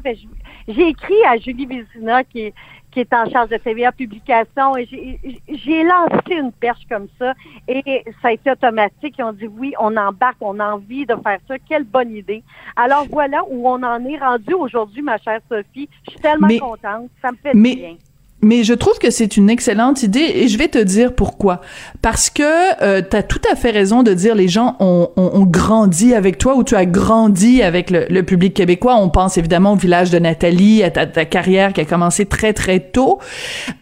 [0.68, 2.54] J'ai écrit à Julie Vézina qui est,
[2.90, 7.32] qui est en charge de TVA Publication et j'ai- j'ai lancé une perche comme ça
[7.68, 9.14] et ça a été automatique.
[9.18, 11.59] Ils ont dit oui, on embarque, on a envie de faire ça.
[11.59, 12.42] Quelle bonne idée.
[12.76, 15.88] Alors voilà où on en est rendu aujourd'hui, ma chère Sophie.
[16.04, 17.11] Je suis tellement Mais- contente.
[17.22, 17.96] Ça me fait mais- du bien.
[18.42, 21.62] Mais je trouve que c'est une excellente idée et je vais te dire pourquoi.
[22.03, 22.42] Parce que
[22.83, 26.37] euh, tu as tout à fait raison de dire les gens ont, ont, grandi avec
[26.37, 28.96] toi ou tu as grandi avec le, public québécois.
[28.96, 32.53] On pense évidemment au village de Nathalie, à ta, ta carrière qui a commencé très
[32.53, 33.18] très tôt.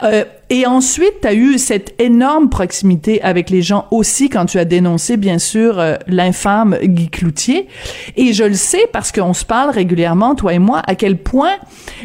[0.05, 4.59] Euh, et ensuite, tu as eu cette énorme proximité avec les gens aussi quand tu
[4.59, 7.69] as dénoncé, bien sûr, euh, l'infâme Guy Cloutier.
[8.17, 11.55] Et je le sais parce qu'on se parle régulièrement, toi et moi, à quel point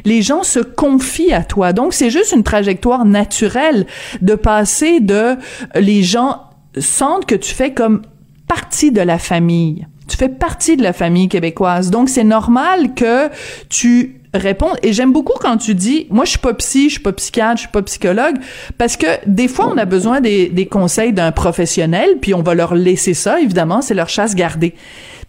[0.05, 1.73] les gens se confient à toi.
[1.73, 3.85] Donc, c'est juste une trajectoire naturelle
[4.21, 5.35] de passer de euh,
[5.75, 6.43] les gens
[6.77, 8.03] sentent que tu fais comme
[8.47, 9.87] partie de la famille.
[10.07, 11.91] Tu fais partie de la famille québécoise.
[11.91, 13.29] Donc, c'est normal que
[13.69, 14.73] tu réponds.
[14.83, 17.57] Et j'aime beaucoup quand tu dis, moi, je suis pas psy, je suis pas psychiatre,
[17.57, 18.35] je suis pas psychologue,
[18.77, 22.55] parce que des fois, on a besoin des, des conseils d'un professionnel, puis on va
[22.55, 24.75] leur laisser ça, évidemment, c'est leur chasse gardée.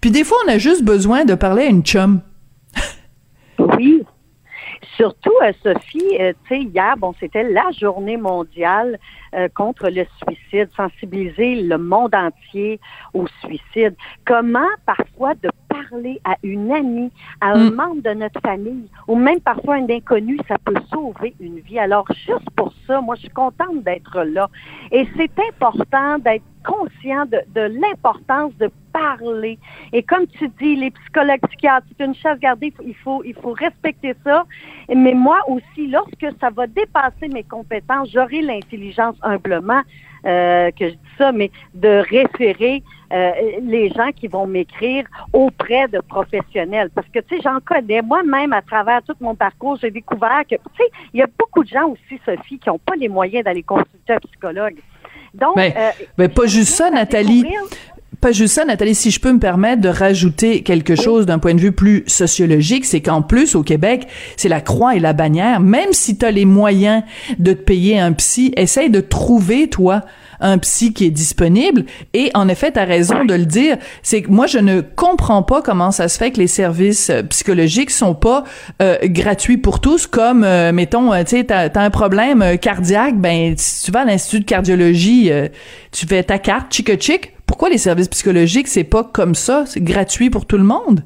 [0.00, 2.20] Puis des fois, on a juste besoin de parler à une chum.
[3.58, 4.02] Oui.
[4.96, 8.98] Surtout, euh, Sophie, euh, tu sais, hier, bon, c'était la journée mondiale
[9.34, 12.80] euh, contre le suicide, sensibiliser le monde entier
[13.14, 13.94] au suicide.
[14.24, 17.74] Comment, parfois, de parler à une amie, à un Mm.
[17.74, 21.78] membre de notre famille, ou même parfois un inconnu, ça peut sauver une vie.
[21.78, 24.48] Alors, juste pour ça, moi, je suis contente d'être là.
[24.90, 29.58] Et c'est important d'être conscient de, de l'importance de parler.
[29.92, 33.52] Et comme tu dis, les psychologues psychiatres, c'est une chasse gardée, il faut, il faut
[33.52, 34.44] respecter ça.
[34.94, 39.82] Mais moi aussi, lorsque ça va dépasser mes compétences, j'aurai l'intelligence humblement,
[40.26, 45.88] euh, que je dis ça, mais de référer euh, les gens qui vont m'écrire auprès
[45.88, 46.90] de professionnels.
[46.94, 48.02] Parce que, tu sais, j'en connais.
[48.02, 51.64] Moi-même, à travers tout mon parcours, j'ai découvert que, tu sais, il y a beaucoup
[51.64, 54.76] de gens aussi, Sophie, qui n'ont pas les moyens d'aller consulter un psychologue.
[55.34, 57.46] Donc, Ben, euh, ben, pas juste ça, Nathalie.
[58.20, 61.54] Pas juste ça, Nathalie, si je peux me permettre de rajouter quelque chose d'un point
[61.54, 64.06] de vue plus sociologique, c'est qu'en plus, au Québec,
[64.36, 65.60] c'est la croix et la bannière.
[65.60, 67.02] Même si tu as les moyens
[67.38, 70.02] de te payer un psy, essaye de trouver, toi,
[70.40, 71.84] un psy qui est disponible.
[72.12, 73.76] Et en effet, tu as raison de le dire.
[74.02, 77.22] C'est que moi, je ne comprends pas comment ça se fait que les services euh,
[77.22, 78.44] psychologiques sont pas
[78.82, 83.54] euh, gratuits pour tous, comme, euh, mettons, tu sais, t'as as un problème cardiaque, ben,
[83.56, 85.48] si tu vas à l'Institut de cardiologie, euh,
[85.92, 87.32] tu fais ta carte, chic chic.
[87.50, 89.64] Pourquoi les services psychologiques, c'est pas comme ça?
[89.66, 91.02] C'est gratuit pour tout le monde?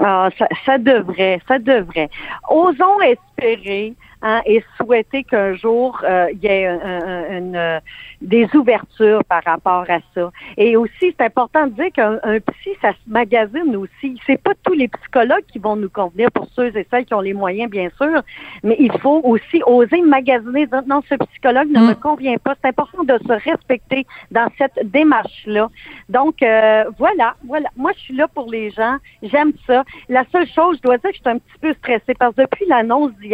[0.00, 0.28] Ah,
[0.64, 2.08] ça, devrait, ça devrait.
[2.48, 7.56] Osons espérer espérer hein, et souhaiter qu'un jour euh, il y ait un- un- une,
[7.56, 7.78] euh,
[8.22, 10.30] des ouvertures par rapport à ça.
[10.56, 14.18] Et aussi, c'est important de dire qu'un un psy, ça se magasine aussi.
[14.26, 17.20] C'est pas tous les psychologues qui vont nous convenir pour ceux et celles qui ont
[17.20, 18.22] les moyens, bien sûr,
[18.62, 20.66] mais il faut aussi oser magasiner.
[20.66, 21.88] dire, Non, ce psychologue ne Mm.
[21.88, 22.54] me convient pas.
[22.62, 25.68] C'est important de se respecter dans cette démarche-là.
[26.08, 27.68] Donc, euh, voilà, voilà.
[27.76, 28.96] Moi, je suis là pour les gens.
[29.22, 29.84] J'aime ça.
[30.08, 32.42] La seule chose, je dois dire que je suis un petit peu stressée parce que
[32.42, 33.33] depuis l'annonce d'hier,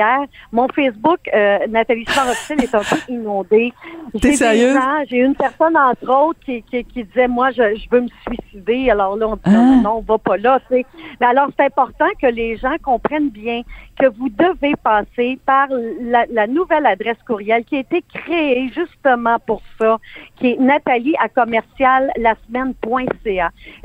[0.53, 3.73] mon Facebook, euh, Nathalie Sarofil est un peu inondé.
[4.21, 4.77] T'es sérieuse?
[5.09, 8.91] J'ai une personne, entre autres, qui, qui, qui disait, moi, je, je veux me suicider.
[8.91, 9.51] Alors là, on dit, Ah.
[9.51, 10.59] non, non, on va pas là.
[10.71, 10.85] Mais
[11.21, 13.63] alors, c'est important que les gens comprennent bien
[14.01, 15.69] que vous devez passer par
[16.01, 19.99] la, la nouvelle adresse courriel qui a été créée justement pour ça,
[20.37, 21.29] qui est Nathalie à.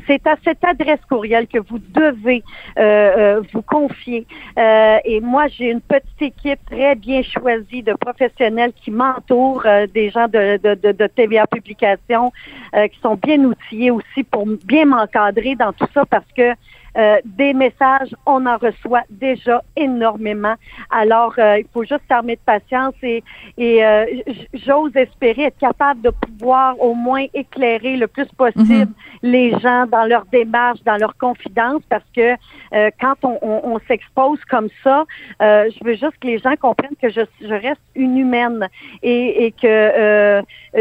[0.08, 2.44] C'est à cette adresse courriel que vous devez
[2.78, 2.82] euh,
[3.18, 4.26] euh, vous confier.
[4.58, 9.88] Euh, et moi, j'ai une petite équipe très bien choisie de professionnels qui m'entourent, euh,
[9.88, 12.32] des gens de, de, de, de TVA Publication
[12.76, 16.54] euh, qui sont bien outillés aussi pour bien m'encadrer dans tout ça parce que
[16.98, 20.56] euh, des messages, on en reçoit déjà énormément.
[20.90, 23.24] Alors, euh, il faut juste s'armer de patience et,
[23.58, 24.06] et euh,
[24.54, 28.92] j'ose espérer être capable de pouvoir au moins éclairer le plus possible
[29.24, 32.36] les gens dans leur démarche, dans leur confidence, parce que
[32.74, 35.06] euh, quand on, on- on s'expose comme ça,
[35.42, 38.68] euh, je veux juste que les gens comprennent que je, je reste une humaine
[39.02, 39.68] et, et que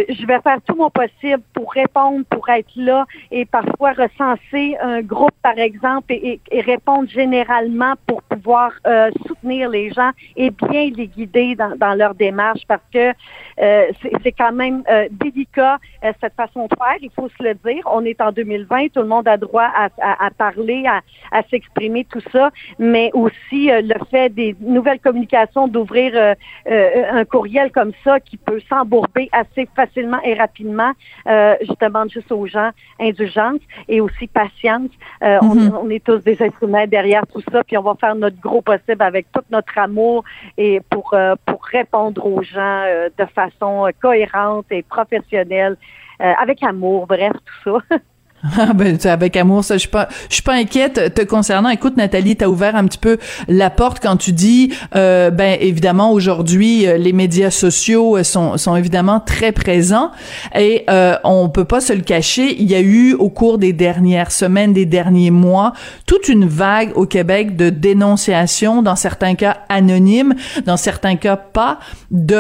[0.09, 5.01] je vais faire tout mon possible pour répondre, pour être là et parfois recenser un
[5.01, 10.51] groupe, par exemple, et, et- et répondre généralement pour pouvoir euh, soutenir les gens et
[10.51, 13.13] bien les guider dans, dans leur démarche parce que
[13.61, 13.87] euh,
[14.23, 17.83] c'est quand même euh, délicat euh, cette façon de faire, il faut se le dire.
[17.91, 21.43] On est en 2020, tout le monde a droit à, à- à parler, à, à
[21.45, 26.35] s'exprimer, tout ça, mais aussi euh, le fait des nouvelles communications, d'ouvrir euh,
[26.71, 30.93] euh, un courriel comme ça qui peut s'embourber assez facilement et rapidement.
[31.29, 34.91] Euh, je demande juste aux gens indulgence et aussi patience.
[35.23, 35.79] Euh, on- Mhm.
[35.83, 38.63] on, est tous des êtres humains derrière tout ça, puis on va faire notre gros
[38.63, 40.25] possible avec tout notre amour
[40.57, 45.77] et pour euh, pour répondre aux gens euh, de façon euh, cohérente et professionnelle,
[46.21, 47.97] euh, avec amour, bref, tout ça.
[48.59, 51.71] Ah ben, avec amour, ça, je suis pas, je suis pas inquiète te concernant.
[51.71, 53.17] Écoute, Nathalie, t'as ouvert un petit peu
[53.49, 58.59] la porte quand tu dis, euh, ben évidemment aujourd'hui, euh, les médias sociaux euh, sont
[58.59, 60.11] sont évidemment très présents
[60.55, 62.55] et euh, on peut pas se le cacher.
[62.61, 65.73] Il y a eu au cours des dernières semaines, des derniers mois,
[66.07, 70.35] toute une vague au Québec de dénonciations, dans certains cas anonymes,
[70.67, 71.79] dans certains cas pas,
[72.11, 72.35] de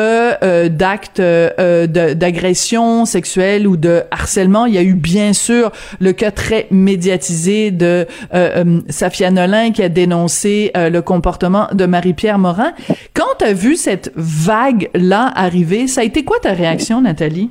[0.45, 4.67] euh, d'actes euh, d'agression sexuelle ou de harcèlement.
[4.67, 9.70] Il y a eu bien sûr le cas très médiatisé de euh, euh, Safia Nolin
[9.72, 12.72] qui a dénoncé euh, le comportement de Marie-Pierre Morin.
[13.14, 17.50] Quand tu as vu cette vague-là arriver, ça a été quoi ta réaction, Nathalie?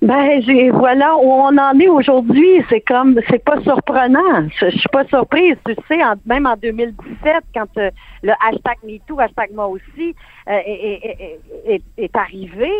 [0.00, 0.40] Ben,
[0.72, 2.60] voilà où on en est aujourd'hui.
[2.68, 4.48] C'est comme, c'est pas surprenant.
[4.60, 5.54] Je, je suis pas surprise.
[5.64, 7.88] Tu sais, même en 2017, quand euh,
[8.24, 10.12] le hashtag MeToo, hashtag moi aussi,
[10.48, 12.70] est, est- arrivé,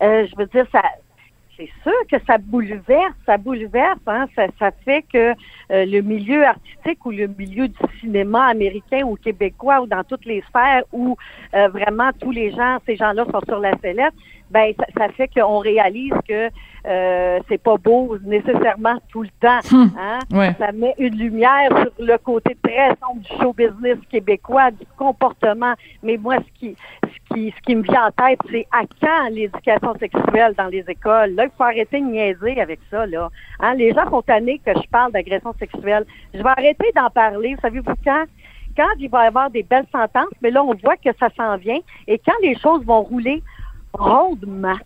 [0.00, 0.82] je veux dire, ça,
[1.62, 5.34] c'est sûr que ça bouleverse, ça bouleverse, hein, ça, ça fait que euh,
[5.86, 10.42] le milieu artistique ou le milieu du cinéma américain ou québécois ou dans toutes les
[10.48, 11.16] sphères où
[11.54, 14.14] euh, vraiment tous les gens, ces gens-là sont sur la sellette,
[14.52, 16.48] ben ça, ça fait qu'on réalise que
[16.86, 19.60] euh, c'est pas beau nécessairement tout le temps.
[19.72, 20.18] Hum, Hein?
[20.32, 20.54] ouais.
[20.58, 25.74] Ça met une lumière sur le côté très sombre du show business québécois, du comportement.
[26.02, 29.28] Mais moi, ce qui, ce qui, ce qui me vient en tête, c'est à quand
[29.30, 31.30] l'éducation sexuelle dans les écoles?
[31.36, 33.28] Là, il faut arrêter de niaiser avec ça, là.
[33.60, 33.74] Hein?
[33.74, 36.04] Les gens sont tannés que je parle d'agression sexuelle.
[36.34, 37.56] Je vais arrêter d'en parler.
[37.62, 38.24] Savez-vous quand?
[38.76, 41.56] Quand il va y avoir des belles sentences, mais là, on voit que ça s'en
[41.58, 41.78] vient.
[42.08, 43.42] Et quand les choses vont rouler
[43.92, 44.76] rondement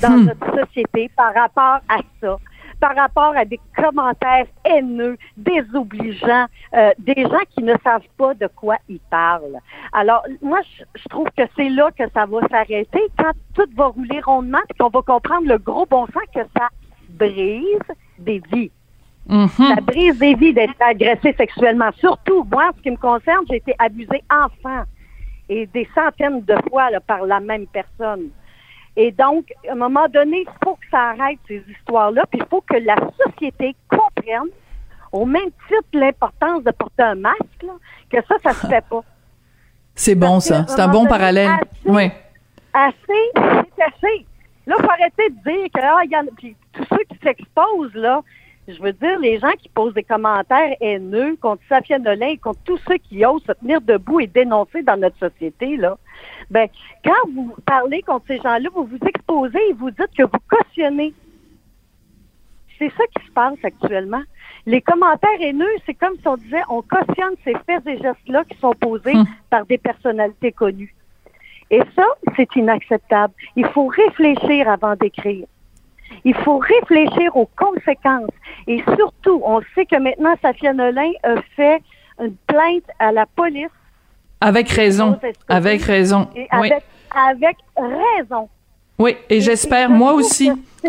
[0.00, 0.24] dans Hmm.
[0.24, 2.36] notre société par rapport à ça,
[2.80, 8.48] par rapport à des commentaires haineux, désobligeants, euh, des gens qui ne savent pas de
[8.56, 9.58] quoi ils parlent.
[9.92, 13.86] Alors, moi, je, je trouve que c'est là que ça va s'arrêter quand tout va
[13.86, 16.68] rouler rondement, puis qu'on va comprendre le gros bon sens que ça
[17.10, 17.78] brise
[18.18, 18.70] des vies.
[19.28, 19.48] Mhm.
[19.48, 21.90] Ça brise des vies d'être agressé sexuellement.
[21.98, 24.82] Surtout, moi, en ce qui me concerne, j'ai été abusée enfant
[25.48, 28.30] et des centaines de fois là, par la même personne.
[28.96, 32.46] Et donc, à un moment donné, il faut que ça arrête ces histoires-là, puis il
[32.48, 34.50] faut que la société comprenne,
[35.12, 37.72] au même titre l'importance de porter un masque, là,
[38.10, 39.02] que ça, ça se fait pas.
[39.94, 41.48] C'est bon ça, c'est un bon donné, parallèle.
[41.50, 42.12] assez- Ouais.
[42.74, 42.96] Assez,
[43.34, 44.26] c'est assez.
[44.66, 47.94] Là, il faut arrêter de dire que, ah, y a, puis tous ceux qui s'exposent,
[47.94, 48.20] là,
[48.68, 52.60] Je veux dire, les gens qui posent des commentaires haineux contre Safia Nolin et contre
[52.64, 55.98] tous ceux qui osent se tenir debout et dénoncer dans notre société, là,
[56.48, 56.68] ben,
[57.04, 61.12] quand vous parlez contre ces gens-là, vous vous exposez et vous dites que vous cautionnez.
[62.78, 64.22] C'est ça qui se passe actuellement.
[64.66, 68.56] Les commentaires haineux, c'est comme si on disait on cautionne ces faits et gestes-là qui
[68.58, 69.26] sont posés Hum.
[69.50, 70.94] par des personnalités connues.
[71.70, 72.04] Et ça,
[72.36, 73.32] c'est inacceptable.
[73.56, 75.46] Il faut réfléchir avant d'écrire.
[76.24, 78.30] Il faut réfléchir aux conséquences.
[78.66, 81.82] Et surtout, on sait que maintenant, Safia Nolin a fait
[82.20, 83.68] une plainte à la police.
[84.40, 85.18] Avec raison.
[85.48, 86.28] Avec raison.
[86.34, 86.70] Et Oui.
[87.14, 88.48] avec, raison.
[88.98, 90.50] Oui, et j'espère, je moi aussi.
[90.82, 90.88] que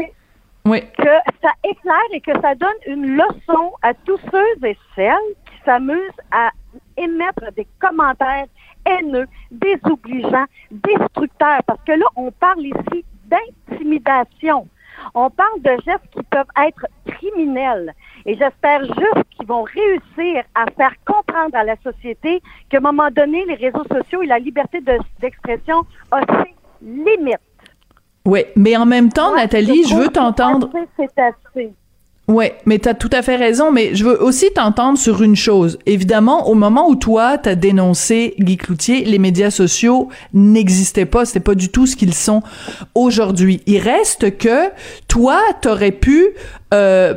[0.66, 0.82] Oui.
[0.98, 1.10] que
[1.42, 5.16] ça éclaire et que ça donne une leçon à tous ceux et celles
[5.46, 6.52] qui s'amusent à
[6.98, 8.46] émettre des commentaires
[8.86, 11.62] haineux, désobligeants, destructeurs.
[11.66, 14.68] Parce que là, on parle ici d'intimidation.
[15.14, 17.94] On parle de gestes qui peuvent être criminels.
[18.26, 23.10] Et j'espère juste qu'ils vont réussir à faire comprendre à la société qu'à un moment
[23.12, 25.80] donné, les réseaux sociaux et la liberté de- d'expression
[26.12, 27.38] ont ses limites.
[28.26, 30.70] Oui, mais en même temps, Nathalie, je veux t'entendre.
[30.72, 31.74] que C'est assez.
[32.30, 35.36] Oui, mais tu as tout à fait raison, mais je veux aussi t'entendre sur une
[35.36, 35.78] chose.
[35.86, 41.26] Évidemment, au moment où toi, tu as dénoncé Guy Cloutier, les médias sociaux n'existaient pas,
[41.26, 42.42] c'était pas du tout ce qu'ils sont
[42.96, 43.62] aujourd'hui.
[43.66, 44.70] Il reste que
[45.10, 46.30] toi, t'aurais pu
[46.74, 47.14] euh,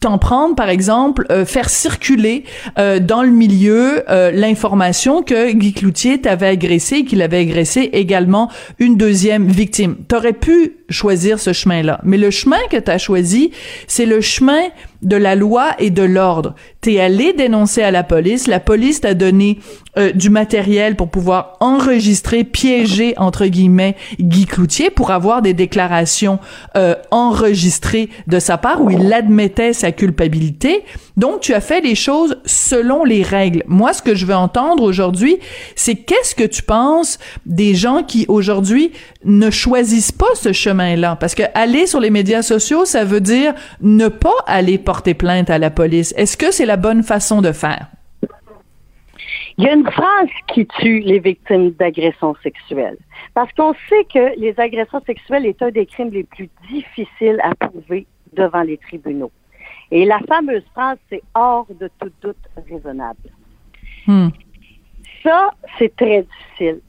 [0.00, 2.44] t'en prendre, par exemple, euh, faire circuler
[2.78, 7.90] euh, dans le milieu euh, l'information que Guy Cloutier t'avait agressé et qu'il avait agressé
[7.92, 9.96] également une deuxième victime.
[10.08, 13.52] T'aurais pu choisir ce chemin-là, mais le chemin que t'as choisi,
[13.86, 14.62] c'est le chemin
[15.02, 16.54] de la loi et de l'ordre.
[16.80, 19.58] T'es allé dénoncer à la police, la police t'a donné
[19.98, 26.38] euh, du matériel pour pouvoir enregistrer, piéger entre guillemets Guy Cloutier pour avoir des déclarations
[26.76, 30.84] euh, enregistrées de sa part où il admettait sa culpabilité.
[31.16, 33.62] Donc tu as fait les choses selon les règles.
[33.66, 35.38] Moi, ce que je veux entendre aujourd'hui,
[35.74, 38.92] c'est qu'est-ce que tu penses des gens qui aujourd'hui
[39.24, 41.16] ne choisissent pas ce chemin-là?
[41.16, 45.50] Parce que aller sur les médias sociaux, ça veut dire ne pas aller porter plainte
[45.50, 46.12] à la police.
[46.16, 47.86] Est-ce que c'est la bonne façon de faire?
[49.56, 52.98] Il y a une phrase qui tue les victimes d'agressions sexuelles.
[53.32, 57.54] Parce qu'on sait que les agressions sexuelles est un des crimes les plus difficiles à
[57.54, 59.30] prouver devant les tribunaux.
[59.92, 63.28] Et la fameuse phrase, c'est hors de tout doute raisonnable.
[64.08, 64.30] Hmm.
[65.22, 66.80] Ça, c'est très difficile.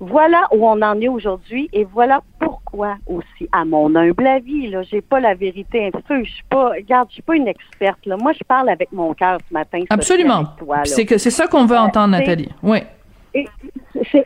[0.00, 4.82] Voilà où on en est aujourd'hui et voilà pourquoi aussi, à mon humble avis, là,
[4.82, 8.16] j'ai pas la vérité peu, je suis pas, regarde, je suis pas une experte, là.
[8.16, 9.80] Moi, je parle avec mon cœur ce matin.
[9.90, 10.44] Absolument.
[10.84, 12.48] C'est que c'est ça qu'on veut entendre, Nathalie.
[12.62, 12.78] Oui.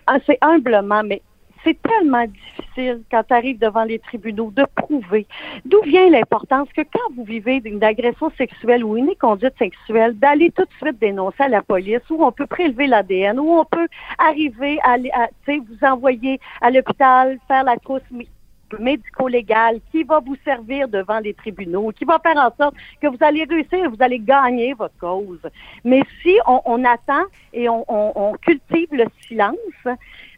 [0.07, 1.21] Ah, c'est humblement, mais
[1.65, 5.27] c'est tellement difficile quand tu arrives devant les tribunaux de prouver
[5.65, 10.51] d'où vient l'importance que quand vous vivez d'une agression sexuelle ou une conduite sexuelle, d'aller
[10.51, 13.89] tout de suite dénoncer à la police où on peut prélever l'ADN, où on peut
[14.19, 18.29] arriver à, à vous envoyer à l'hôpital, faire la mé-
[18.79, 23.19] médico-légale qui va vous servir devant les tribunaux, qui va faire en sorte que vous
[23.21, 25.41] allez réussir, vous allez gagner votre cause.
[25.85, 29.57] Mais si on, attend et on, on- on cultive le silence,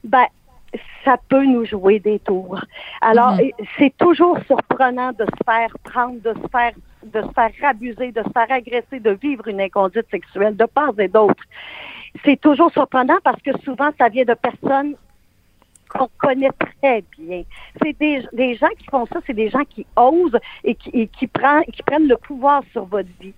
[0.04, 0.26] ben
[1.04, 2.60] ça peut nous jouer des tours.
[3.00, 3.50] Alors, Mhm.
[3.78, 6.72] c'est toujours surprenant de se faire prendre, de se faire
[7.02, 10.98] de se faire abuser, de se faire agresser, de vivre une inconduite sexuelle de part
[10.98, 11.44] et d'autre.
[12.24, 14.96] C'est toujours surprenant parce que souvent, ça vient de personnes
[15.88, 16.50] qu'on connaît
[16.80, 17.44] très bien.
[17.80, 21.06] C'est des, des gens qui font ça, c'est des gens qui osent et qui, et
[21.06, 23.34] qui, prend- qui prennent le pouvoir sur votre vie.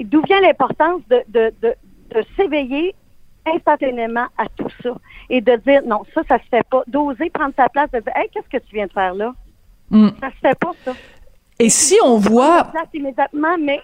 [0.00, 1.74] D'où vient l'importance de, de, de,
[2.12, 2.92] de s'éveiller
[3.46, 4.90] instantanément à tout ça?
[5.30, 6.82] Et de dire non, ça, ça se fait pas.
[6.86, 9.34] D'oser prendre sa place, de dire Hey, qu'est-ce que tu viens de faire là?
[9.90, 10.08] Hmm.
[10.20, 10.92] Ça se fait pas, ça.
[11.58, 13.80] Et si on voit place immédiatement, mais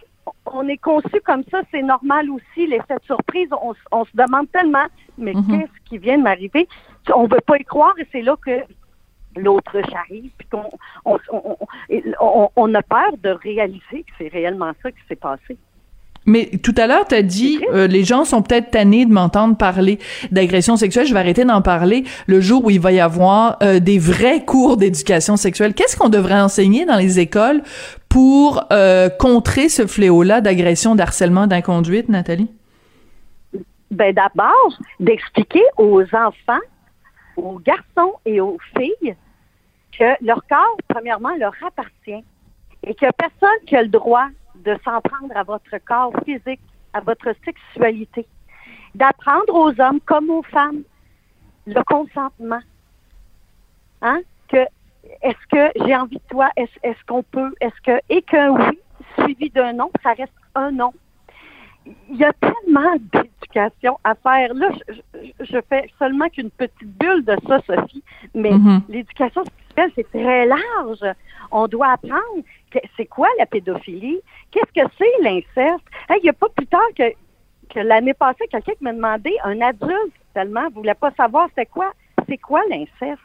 [0.46, 3.48] on est conçu comme ça, c'est normal aussi, l'effet de surprise.
[3.90, 4.86] On, se demande tellement,
[5.18, 5.46] mais Mhm.
[5.48, 6.68] qu'est-ce qui vient de m'arriver?
[7.14, 8.60] On veut pas y croire et c'est là que
[9.36, 10.70] l'autruche arrive, puis qu'on
[11.04, 11.18] on,
[12.20, 15.56] on- on a peur de réaliser que c'est réellement ça qui s'est passé.
[16.24, 19.56] Mais tout à l'heure, tu as dit, euh, les gens sont peut-être tannés de m'entendre
[19.56, 19.98] parler
[20.30, 21.06] d'agression sexuelle.
[21.06, 24.44] Je vais arrêter d'en parler le jour où il va y avoir euh, des vrais
[24.44, 25.74] cours d'éducation sexuelle.
[25.74, 27.62] Qu'est-ce qu'on devrait enseigner dans les écoles
[28.08, 32.50] pour euh, contrer ce fléau-là d'agression, d'harcèlement, d'inconduite, Nathalie?
[33.90, 36.62] Ben d'abord, d'expliquer aux enfants,
[37.36, 39.14] aux garçons et aux filles
[39.98, 42.24] que leur corps, premièrement, leur appartient
[42.84, 44.28] et qu'il n'y a personne qui a le droit
[44.64, 46.60] de s'en prendre à votre corps physique,
[46.92, 48.26] à votre sexualité.
[48.94, 50.82] D'apprendre aux hommes comme aux femmes
[51.66, 52.60] le consentement.
[54.02, 54.20] Hein?
[54.48, 54.64] Que
[55.22, 56.50] est-ce que j'ai envie de toi?
[56.56, 57.54] Est-ce est-ce qu'on peut?
[57.60, 58.78] Est-ce que et que oui,
[59.18, 60.92] suivi d'un nom, ça reste un nom.
[62.10, 64.54] Il y a tellement d'éducation à faire.
[64.54, 68.04] Là, je, je fais seulement qu'une petite bulle de ça, Sophie,
[68.34, 68.82] mais Mhm.
[68.88, 69.42] l'éducation
[69.74, 71.14] sexuelle, c'est très large.
[71.50, 72.42] On doit apprendre
[72.96, 74.20] c'est quoi la pédophilie,
[74.50, 75.84] qu'est-ce que c'est l'inceste?
[76.08, 77.04] Hey, il n'y a pas plus tard que,
[77.68, 81.92] que l'année passée, quelqu'un qui m'a demandé, un adulte tellement, voulait pas savoir c'est quoi,
[82.28, 83.20] c'est quoi l'inceste?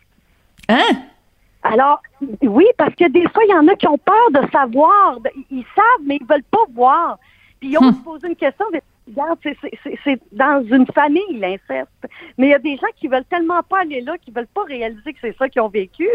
[0.70, 1.04] Hein?
[1.64, 2.02] Alors,
[2.42, 5.18] oui, parce que des fois, il y en a qui ont peur de savoir.
[5.52, 7.18] Ils savent, mais ils veulent pas voir.
[7.60, 8.66] Puis ils osent poser une question.
[9.08, 11.90] Regarde, c'est- c'est- c'est c'est dans une famille, l'inceste.
[12.38, 14.64] Mais il y a des gens qui veulent tellement pas aller là, qui veulent pas
[14.64, 16.08] réaliser que c'est ça qu'ils ont vécu.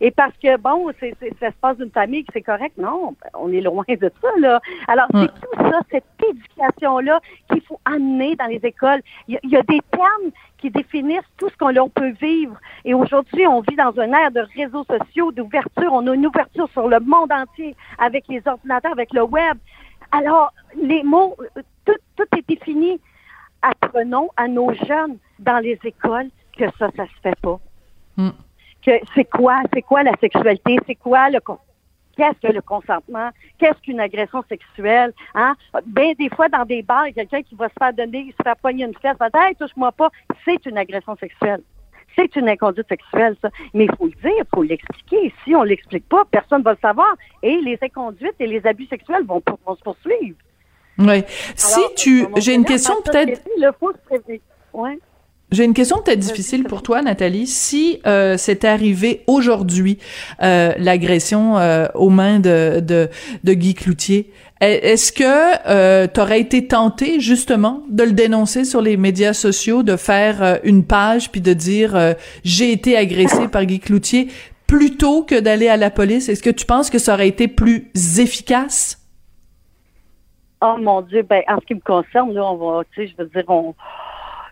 [0.00, 2.76] Et parce que, bon, c'est c'est- ça se passe d'une famille, que c'est correct.
[2.76, 4.60] Non, ben, on est loin de ça, là.
[4.88, 7.20] Alors, c'est tout ça, cette éducation-là
[7.50, 9.00] qu'il faut amener dans les écoles.
[9.28, 12.56] Il y, a, il y a des termes qui définissent tout ce qu'on peut vivre.
[12.84, 15.92] Et aujourd'hui, on vit dans un ère de réseaux sociaux, d'ouverture.
[15.92, 19.56] On a une ouverture sur le monde entier avec les ordinateurs, avec le web.
[20.12, 23.00] Alors, les mots, euh, tout, tout est défini.
[23.62, 27.58] Apprenons à nos jeunes dans les écoles que ça, ça se fait pas.
[28.16, 28.30] Hmm.
[28.82, 31.58] Que c'est quoi, c'est quoi la sexualité, c'est quoi le con-
[32.16, 33.30] Qu'est-ce que le consentement?
[33.58, 35.12] Qu'est-ce qu'une agression sexuelle?
[35.34, 35.54] Hein?
[35.86, 38.34] Bien, des fois, dans des bars, il y a quelqu'un qui va se faire donner,
[38.36, 40.10] se faire poigner une fesse, va dire, hey, touche-moi pas.
[40.44, 41.62] C'est une agression sexuelle.
[42.16, 43.50] C'est une inconduite sexuelle, ça.
[43.72, 45.32] Mais il faut le dire, il faut l'expliquer.
[45.44, 47.14] Si on l'explique pas, personne ne va le savoir.
[47.42, 50.36] Et les inconduites et les abus sexuels vont, pour- vont se poursuivre.
[50.98, 51.22] Oui.
[51.56, 53.40] Si tu, j'ai une question peut-être.
[53.56, 54.40] Il faut se prévenir.
[54.72, 54.98] Ouais.
[55.50, 57.46] J'ai une question peut-être difficile pour toi, Nathalie.
[57.48, 59.98] Si euh, c'était arrivé aujourd'hui,
[60.42, 63.08] euh, l'agression euh, aux mains de, de,
[63.42, 64.30] de Guy Cloutier,
[64.60, 69.82] est-ce que euh, tu aurais été tenté justement de le dénoncer sur les médias sociaux,
[69.82, 72.12] de faire euh, une page puis de dire euh,
[72.44, 74.28] j'ai été agressé par Guy Cloutier
[74.66, 76.28] plutôt que d'aller à la police?
[76.28, 78.98] Est-ce que tu penses que ça aurait été plus efficace?
[80.62, 83.22] Oh mon Dieu, ben en ce qui me concerne, là, on va, tu sais, je
[83.22, 83.74] veux dire, on,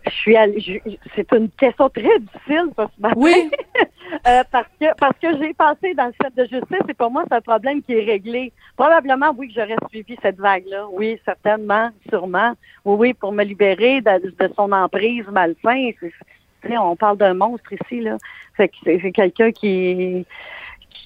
[0.08, 3.14] je suis allée, je- c'est une question très difficile ça, ce matin.
[3.16, 3.50] Oui.
[4.26, 7.24] Euh, parce que parce que j'ai passé dans le système de justice et pour moi
[7.28, 8.52] c'est un problème qui est réglé.
[8.74, 12.52] Probablement oui que j'aurais suivi cette vague-là, oui certainement, sûrement,
[12.86, 15.90] oui oui pour me libérer de, de son emprise malsain.
[16.00, 16.12] C'est-
[16.62, 18.16] tu sais, on parle d'un monstre ici là,
[18.56, 20.24] fait que c'est quelqu'un qui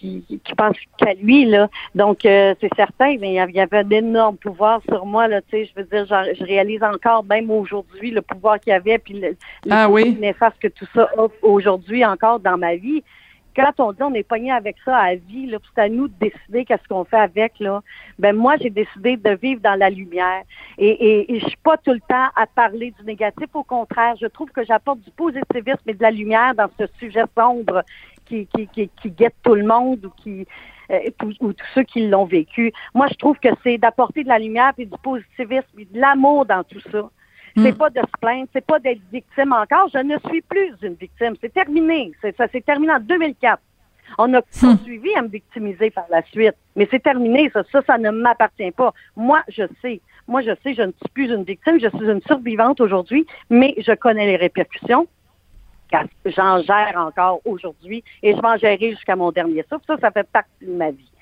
[0.03, 1.69] qui, qui pense qu'à lui là.
[1.95, 5.41] Donc euh, c'est certain, mais il y avait- un énorme pouvoir sur moi là.
[5.43, 8.77] Tu sais, je veux dire, genre, je réalise encore même aujourd'hui le pouvoir qu'il y
[8.77, 9.37] avait puis le,
[9.71, 10.19] Ah oui.
[10.61, 13.03] que tout ça offre aujourd'hui encore dans ma vie.
[13.55, 16.15] Quand on dit on est pogné avec ça à vie, là, c'est à nous de
[16.19, 17.83] décider qu'est-ce qu'on fait avec là.
[18.19, 20.43] Ben moi j'ai décidé de vivre dans la lumière
[20.79, 23.49] et, et, et je suis pas tout le temps à parler du négatif.
[23.53, 27.25] Au contraire, je trouve que j'apporte du positivisme et de la lumière dans ce sujet
[27.37, 27.83] sombre
[28.25, 30.47] qui qui, qui, qui guette tout le monde ou qui
[30.91, 30.99] euh,
[31.41, 32.73] ou tous ceux qui l'ont vécu.
[32.95, 36.45] Moi, je trouve que c'est d'apporter de la lumière et du positivisme et de l'amour
[36.47, 37.09] dans tout ça.
[37.57, 37.77] C'est Mm.
[37.77, 39.89] pas de se plaindre, c'est pas d'être victime encore.
[39.93, 41.35] Je ne suis plus une victime.
[41.41, 42.13] C'est terminé.
[42.39, 43.61] Ça s'est terminé en 2004.
[44.19, 46.55] On a poursuivi à me victimiser par la suite.
[46.77, 47.63] Mais c'est terminé, ça.
[47.71, 48.93] Ça, ça ne m'appartient pas.
[49.17, 50.01] Moi, je sais.
[50.29, 51.79] Moi, je sais, je ne suis plus une victime.
[51.81, 55.07] Je suis une survivante aujourd'hui, mais je connais les répercussions.
[56.25, 59.85] J'en gère encore aujourd'hui et je m'en gérerai jusqu'à mon dernier souffle.
[59.87, 61.13] Ça, ça fait partie de ma vie.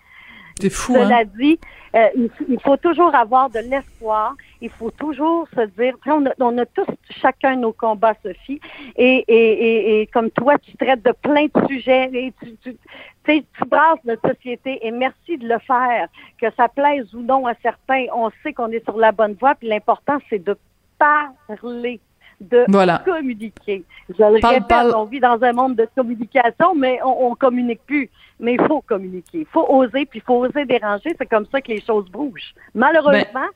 [0.60, 1.24] C'est fou, Cela hein?
[1.38, 1.58] dit,
[1.94, 2.08] euh,
[2.48, 4.34] il, faut toujours avoir de l'espoir.
[4.60, 8.60] Il faut toujours se dire, on a, on a tous chacun nos combats, Sophie.
[8.96, 12.10] Et, et, et, et comme toi, tu traites de plein de sujets.
[12.12, 12.76] Et tu, tu,
[13.24, 14.86] tu brasses notre société.
[14.86, 16.08] Et merci de le faire.
[16.38, 19.54] Que ça plaise ou non à certains, on sait qu'on est sur la bonne voie.
[19.54, 20.56] Puis l'important, c'est de
[20.98, 22.00] parler
[22.40, 23.02] de Voilà.
[23.04, 23.84] communiquer.
[24.08, 24.94] Je le Parle, répète, parle.
[24.96, 28.08] on vit dans un monde de communication, mais on, on communique plus.
[28.38, 29.40] Mais il faut communiquer.
[29.40, 31.14] Il faut oser, puis il faut oser déranger.
[31.18, 32.54] C'est comme ça que les choses bougent.
[32.74, 33.48] Malheureusement, Ben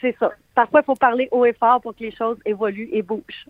[0.00, 0.30] c'est ça.
[0.54, 3.46] Parfois, il faut parler haut et fort pour que les choses évoluent et bougent.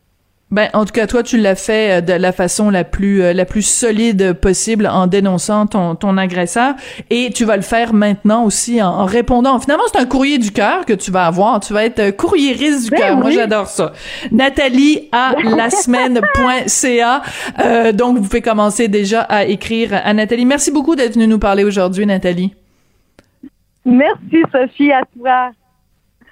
[0.51, 3.33] Ben, en tout cas, toi, tu l'as fait euh, de la façon la plus euh,
[3.33, 6.75] la plus solide possible en dénonçant ton ton agresseur,
[7.09, 9.61] et tu vas le faire maintenant aussi en, en répondant.
[9.61, 11.61] Finalement, c'est un courrier du cœur que tu vas avoir.
[11.61, 13.17] Tu vas être euh, courriériste du Ben cœur.
[13.17, 13.93] Moi, j'adore ça.
[14.33, 17.23] Nathalie à lasemaine.ca.
[17.65, 20.47] Euh, donc, vous pouvez commencer déjà à écrire à Nathalie.
[20.47, 22.55] Merci beaucoup d'être venue nous parler aujourd'hui, Nathalie.
[23.85, 25.53] Merci, Sophie, à toi.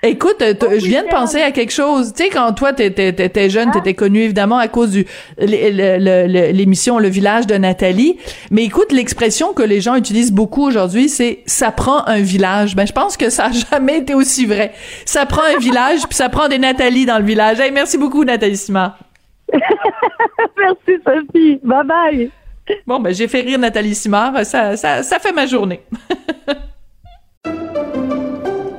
[0.05, 2.13] Écoute, je viens de penser à quelque chose.
[2.15, 5.07] Tu sais, quand toi, t'étais, t'étais jeune, t'étais connue évidemment à cause du
[5.39, 8.17] l'émission Le Village de Nathalie.
[8.53, 12.77] Mais écoute, l'expression que les gens utilisent beaucoup aujourd'hui, c'est ça prend un village.
[12.77, 14.73] Ben, je pense que ça a jamais été aussi vrai.
[15.05, 17.59] Ça prend un village, puis ça prend des Nathalie dans le village.
[17.59, 18.99] Hey, merci beaucoup, Nathalie Simard.
[20.59, 21.59] Merci, Sophie.
[21.63, 22.31] Bye bye.
[22.87, 24.45] Bon, ben, j'ai fait rire Nathalie Simard.
[24.45, 25.81] Ça, ça, ça fait ma journée.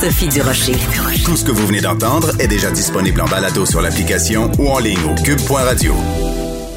[0.00, 0.76] Sophie Durocher.
[1.26, 4.78] Tout ce que vous venez d'entendre est déjà disponible en balado sur l'application ou en
[4.78, 5.94] ligne au cube.radio.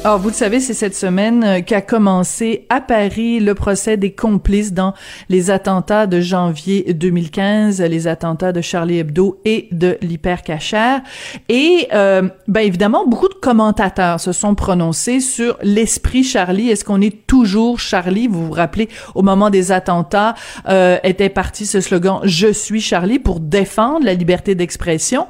[0.06, 4.12] Alors, vous le savez, c'est cette semaine euh, qu'a commencé à Paris le procès des
[4.12, 4.92] complices dans
[5.30, 11.00] les attentats de janvier 2015, les attentats de Charlie Hebdo et de l'hypercachère.
[11.48, 16.68] Et, euh, ben évidemment, beaucoup de commentateurs se sont prononcés sur l'esprit Charlie.
[16.68, 18.28] Est-ce qu'on est toujours Charlie?
[18.28, 20.34] Vous vous rappelez, au moment des attentats,
[20.68, 25.28] euh, était parti ce slogan «Je suis Charlie» pour défendre la liberté d'expression.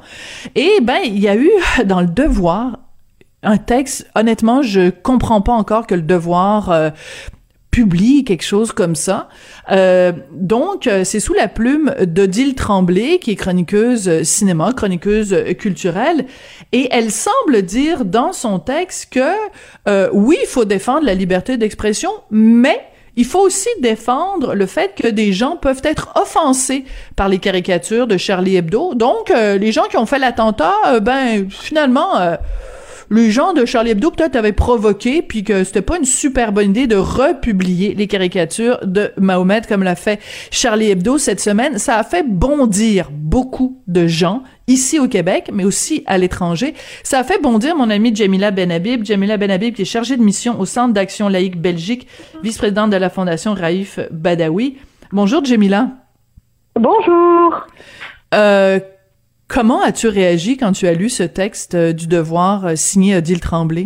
[0.53, 1.49] Et, ben, il y a eu
[1.85, 2.79] dans le devoir
[3.45, 6.89] un texte, honnêtement, je comprends pas encore que le devoir euh,
[7.69, 9.29] publie quelque chose comme ça.
[9.71, 16.25] Euh, donc, euh, c'est sous la plume d'Odile Tremblay, qui est chroniqueuse cinéma, chroniqueuse culturelle,
[16.71, 22.09] et elle semble dire dans son texte que oui, il faut défendre la liberté d'expression,
[22.31, 22.81] mais
[23.17, 26.83] il faut aussi défendre le fait que des gens peuvent être offensés
[27.15, 28.93] par les caricatures de Charlie Hebdo.
[28.95, 32.37] Donc, les gens qui ont fait l'attentat, ben finalement
[33.09, 36.71] les gens de Charlie Hebdo peut-être avaient provoqué, puis que c'était pas une super bonne
[36.71, 40.19] idée de republier les caricatures de Mahomet comme l'a fait
[40.51, 41.77] Charlie Hebdo cette semaine.
[41.77, 46.73] Ça a fait bondir beaucoup de gens ici au Québec, mais aussi à l'étranger.
[47.03, 49.05] Ça a fait bondir mon amie Jamila Benhabib.
[49.05, 52.07] Jamila Benhabib, qui est chargée de mission au Centre d'action laïque Belgique,
[52.43, 54.77] vice-présidente de la Fondation Raif Badawi.
[55.11, 55.89] Bonjour, Jamila.
[56.79, 57.65] Bonjour.
[58.33, 58.79] Euh,
[59.47, 63.39] Comment as-tu réagi quand tu as lu ce texte euh, du devoir euh, signé Odile
[63.39, 63.85] Tremblay?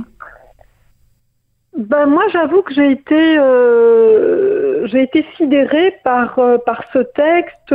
[1.77, 7.73] Ben moi, j'avoue que j'ai été, euh, j'ai été sidérée par par ce texte,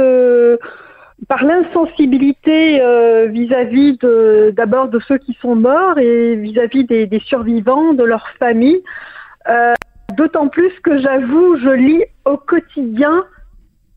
[1.26, 2.82] par l'insensibilité
[3.28, 8.28] vis-à-vis de d'abord de ceux qui sont morts et vis-à-vis des, des, survivants, de leurs
[8.38, 8.82] familles.
[10.18, 13.24] D'autant plus que j'avoue, je lis au quotidien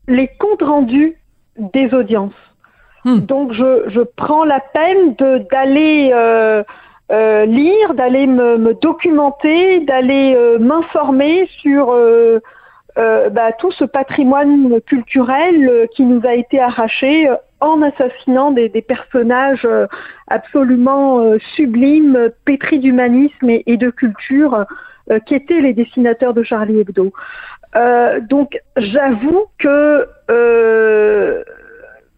[0.06, 1.16] les comptes rendus
[1.58, 2.47] des audiences.
[3.04, 3.20] Hmm.
[3.20, 5.14] Donc je, prends la peine
[5.50, 6.62] d'aller euh,
[7.12, 11.94] euh, lire, d'aller me, me, documenter, d'aller euh, m'informer sur
[12.96, 17.30] bah, tout ce patrimoine culturel qui nous a été arraché
[17.60, 19.66] en assassinant des, personnages
[20.26, 21.22] absolument
[21.54, 24.64] sublimes, pétris d'humanisme et, et, de culture,
[25.26, 27.12] qui étaient les dessinateurs de Charlie Hebdo.
[28.28, 30.08] donc j'avoue que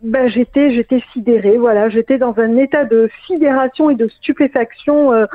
[0.02, 5.26] ben, j'étais j'étais sidérée, voilà, j'étais dans un état de sidération et de stupéfaction euh,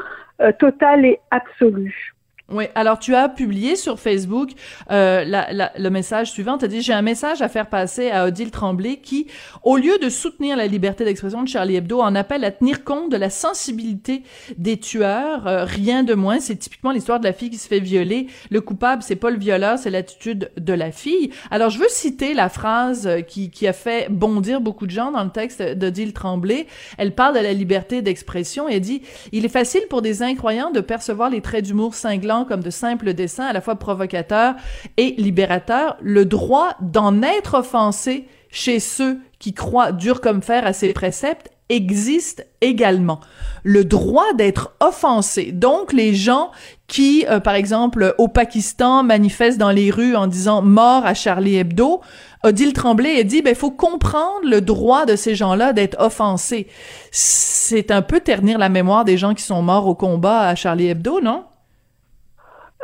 [0.42, 2.15] euh, totale et absolue.
[2.52, 4.52] Oui, alors tu as publié sur Facebook
[4.92, 6.60] euh, la, la, le message suivant.
[6.60, 9.26] Tu as dit, j'ai un message à faire passer à Odile Tremblay qui,
[9.64, 13.12] au lieu de soutenir la liberté d'expression de Charlie Hebdo, en appelle à tenir compte
[13.12, 14.22] de la sensibilité
[14.60, 15.48] des tueurs.
[15.48, 18.28] Euh, rien de moins, c'est typiquement l'histoire de la fille qui se fait violer.
[18.52, 21.32] Le coupable, c'est pas le violeur, c'est l'attitude de la fille.
[21.50, 25.24] Alors je veux citer la phrase qui, qui a fait bondir beaucoup de gens dans
[25.24, 26.68] le texte d'Odile Tremblay.
[27.00, 30.80] Elle parle de la liberté d'expression et dit, il est facile pour des incroyants de
[30.80, 34.56] percevoir les traits d'humour cinglants comme de simples dessins à la fois provocateurs
[34.98, 40.74] et libérateurs, le droit d'en être offensé chez ceux qui croient dur comme fer à
[40.74, 43.20] ses préceptes existe également.
[43.64, 45.52] Le droit d'être offensé.
[45.52, 46.52] Donc, les gens
[46.88, 51.56] qui, euh, par exemple, au Pakistan, manifestent dans les rues en disant mort à Charlie
[51.56, 52.02] Hebdo,
[52.44, 56.68] Odile Tremblay a dit, ben, faut comprendre le droit de ces gens-là d'être offensés.
[57.12, 60.90] C'est un peu ternir la mémoire des gens qui sont morts au combat à Charlie
[60.90, 61.46] Hebdo, non?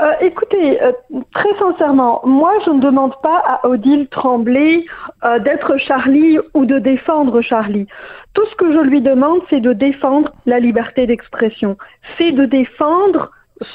[0.02, 0.92] Euh, écoutez, euh,
[1.34, 4.84] très sincèrement, moi je ne demande pas à Odile Tremblay
[5.24, 7.86] euh, d'être Charlie ou de défendre Charlie.
[8.34, 11.78] Tout ce que je lui demande, c'est de défendre la liberté d'expression.
[12.18, 13.30] C'est de défendre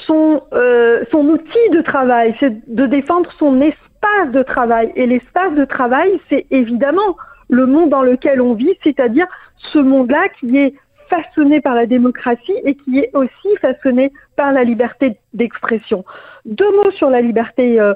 [0.05, 0.41] son,
[1.11, 4.91] son outil de travail, c'est de défendre son espace de travail.
[4.97, 7.15] Et l'espace de travail, c'est évidemment
[7.49, 10.73] le monde dans lequel on vit, c'est-à-dire ce monde-là qui est
[11.09, 16.05] façonné par la démocratie et qui est aussi façonné par la liberté d'expression.
[16.45, 17.93] Deux mots sur la liberté euh,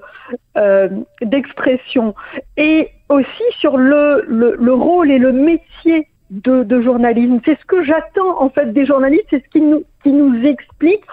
[0.57, 0.89] euh,
[1.21, 2.15] d'expression
[2.57, 7.39] et aussi sur le, le, le, rôle et le métier de, de journalisme.
[7.45, 11.03] C'est ce que j'attends en fait des journalistes, c'est ce qui nous, qui nous explique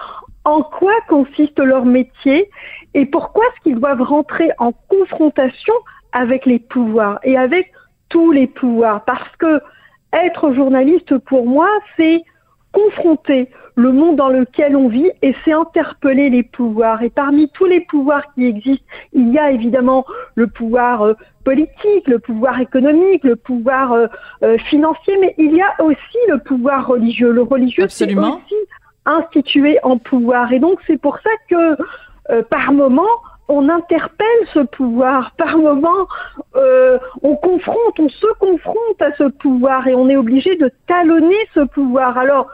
[0.44, 2.50] en quoi consiste leur métier
[2.94, 5.74] et pourquoi est-ce qu'ils doivent rentrer en confrontation
[6.12, 7.70] avec les pouvoirs et avec
[8.08, 9.04] tous les pouvoirs.
[9.04, 9.60] Parce que
[10.12, 12.22] être journaliste, pour moi, c'est
[12.72, 13.48] confronter
[13.78, 17.02] le monde dans lequel on vit et c'est interpeller les pouvoirs.
[17.02, 20.04] Et parmi tous les pouvoirs qui existent, il y a évidemment
[20.34, 24.06] le pouvoir euh, politique, le pouvoir économique, le pouvoir euh,
[24.42, 27.30] euh, financier, mais il y a aussi le pouvoir religieux.
[27.30, 28.54] Le religieux, c'est aussi
[29.06, 30.52] institué en pouvoir.
[30.52, 33.08] Et donc c'est pour ça que par moment,
[33.48, 35.32] on interpelle ce pouvoir.
[35.36, 36.06] Par moment,
[37.22, 41.60] on confronte, on se confronte à ce pouvoir et on est obligé de talonner ce
[41.60, 42.18] pouvoir.
[42.18, 42.48] Alors,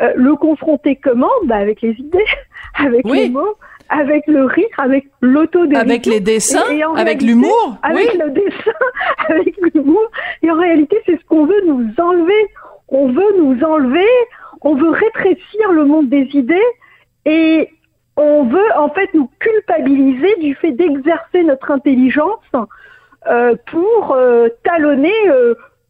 [0.00, 1.30] euh, le confronter comment?
[1.44, 2.24] Bah Avec les idées,
[2.74, 3.56] avec les mots,
[3.88, 5.80] avec le rire, avec l'autodérision.
[5.80, 6.64] Avec les dessins,
[6.96, 7.76] avec l'humour.
[7.82, 8.72] Avec le dessin,
[9.28, 10.02] avec l'humour.
[10.42, 12.48] Et en réalité, c'est ce qu'on veut nous enlever.
[12.88, 14.08] On veut nous enlever,
[14.60, 16.60] on veut rétrécir le monde des idées
[17.24, 17.68] et
[18.16, 22.40] on veut en fait nous culpabiliser du fait d'exercer notre intelligence
[23.26, 25.12] euh, pour euh, talonner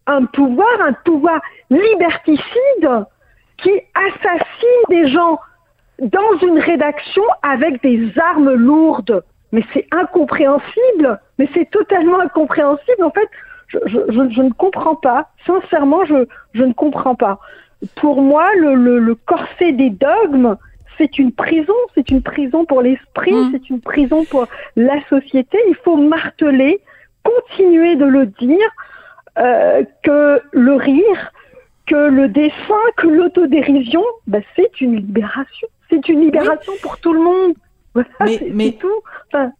[0.07, 3.07] un pouvoir, un pouvoir liberticide
[3.59, 5.39] qui assassine des gens
[6.01, 9.23] dans une rédaction avec des armes lourdes.
[9.53, 13.05] Mais c'est incompréhensible, mais c'est totalement incompréhensible.
[13.05, 13.29] En fait,
[13.69, 15.29] je, je, je, ne comprends pas.
[15.47, 17.39] Sincèrement, je, je ne comprends pas.
[17.97, 20.57] Pour moi, le, le, le corset des dogmes,
[21.03, 23.51] c'est une prison, c'est une prison pour l'esprit, mmh.
[23.53, 24.47] c'est une prison pour
[24.77, 25.59] la société.
[25.69, 26.81] Il faut marteler,
[27.25, 28.71] continuer de le dire,
[29.39, 31.33] euh, que le rire,
[31.87, 35.69] que le dessin, que l'autodérision, bah, c'est une libération.
[35.91, 37.55] C'est une libération pour tout le monde.
[38.21, 38.73] mais, mais...
[38.73, 39.01] tout.
[39.29, 39.53] Enfin,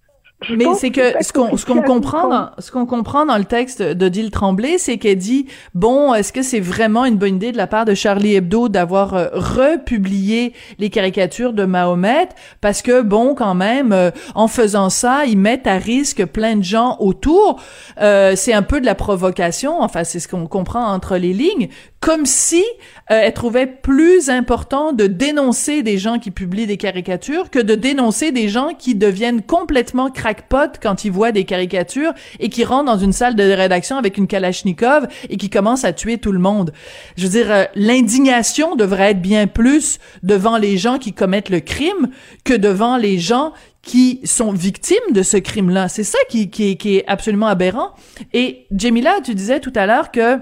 [0.51, 3.83] mais c'est que ce qu'on ce qu'on comprend dans, ce qu'on comprend dans le texte
[3.83, 7.67] d'Odile Tremblay, c'est qu'elle dit bon, est-ce que c'est vraiment une bonne idée de la
[7.67, 12.29] part de Charlie Hebdo d'avoir euh, republié les caricatures de Mahomet?
[12.61, 16.65] Parce que bon, quand même, euh, en faisant ça, ils mettent à risque plein de
[16.65, 17.61] gens autour.
[18.01, 19.81] Euh, c'est un peu de la provocation.
[19.81, 21.69] Enfin, c'est ce qu'on comprend entre les lignes,
[22.03, 22.63] comme si
[23.07, 28.33] elle trouvait plus important de dénoncer des gens qui publient des caricatures que de dénoncer
[28.33, 32.87] des gens qui deviennent complètement craqués pote quand il voit des caricatures et qui rentre
[32.87, 36.39] dans une salle de rédaction avec une Kalachnikov et qui commence à tuer tout le
[36.39, 36.73] monde.
[37.17, 41.61] Je veux dire, euh, l'indignation devrait être bien plus devant les gens qui commettent le
[41.61, 42.11] crime
[42.45, 45.89] que devant les gens qui sont victimes de ce crime-là.
[45.89, 47.91] C'est ça qui, qui, qui est absolument aberrant.
[48.33, 50.39] Et Jamila, tu disais tout à l'heure que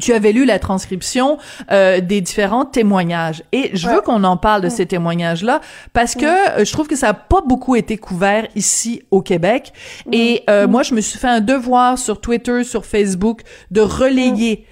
[0.00, 1.38] tu avais lu la transcription
[1.70, 3.42] euh, des différents témoignages.
[3.52, 5.60] Et je veux qu'on en parle de ces témoignages-là
[5.92, 9.72] parce que euh, je trouve que ça a pas beaucoup été couvert ici au Québec.
[10.12, 14.66] Et euh, moi je me suis fait un devoir sur Twitter, sur Facebook de relayer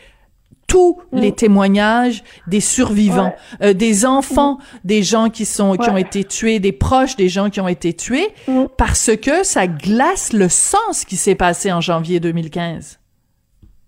[0.67, 6.59] tous les témoignages des survivants, des enfants, des gens qui sont qui ont été tués,
[6.59, 8.31] des proches des gens qui ont été tués
[8.77, 12.99] parce que ça glace le sens qui s'est passé en janvier 2015.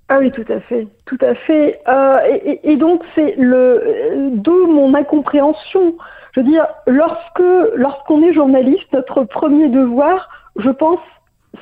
[0.08, 1.80] Ah oui, tout à fait, tout à fait.
[1.86, 2.16] Euh,
[2.62, 5.96] et, donc c'est le d'où mon incompréhension.
[6.32, 7.42] Je veux dire, lorsque
[7.74, 11.00] lorsqu'on est journaliste, notre premier devoir, je pense,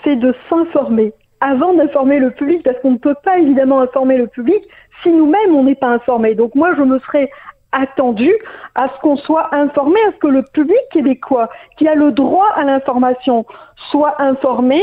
[0.05, 4.27] c'est de s'informer avant d'informer le public, parce qu'on ne peut pas évidemment informer le
[4.27, 4.63] public
[5.03, 6.35] si nous-mêmes on n'est pas informé.
[6.35, 7.31] Donc moi, je me serais
[7.73, 8.33] attendu
[8.75, 12.49] à ce qu'on soit informé, à ce que le public québécois, qui a le droit
[12.55, 13.45] à l'information,
[13.91, 14.83] soit informé.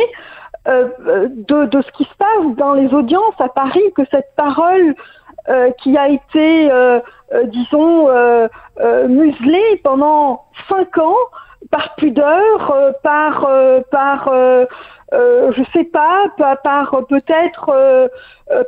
[0.66, 0.88] Euh,
[1.30, 4.95] de, de, ce qui se passe dans les audiences à Paris, que cette parole
[5.49, 7.01] euh, qui a été, euh,
[7.45, 8.07] disons,
[9.09, 11.18] muselée pendant cinq ans
[11.70, 13.45] par pudeur, par,
[13.91, 14.32] par
[15.11, 17.66] je sais pas, par, par peut-être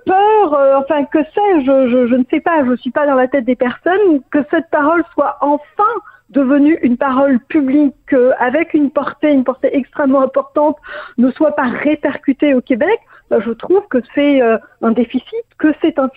[0.06, 3.30] peur, enfin que sais-je, je, je, ne sais pas, je ne suis pas dans la
[3.30, 5.84] tête des personnes, que cette parole soit enfin
[6.30, 10.78] devenue une parole publique euh, avec une portée, une portée extrêmement importante,
[11.18, 13.00] ne soit pas répercutée au Québec,
[13.30, 16.10] ben, je trouve que c'est euh, un déficit, que c'est un,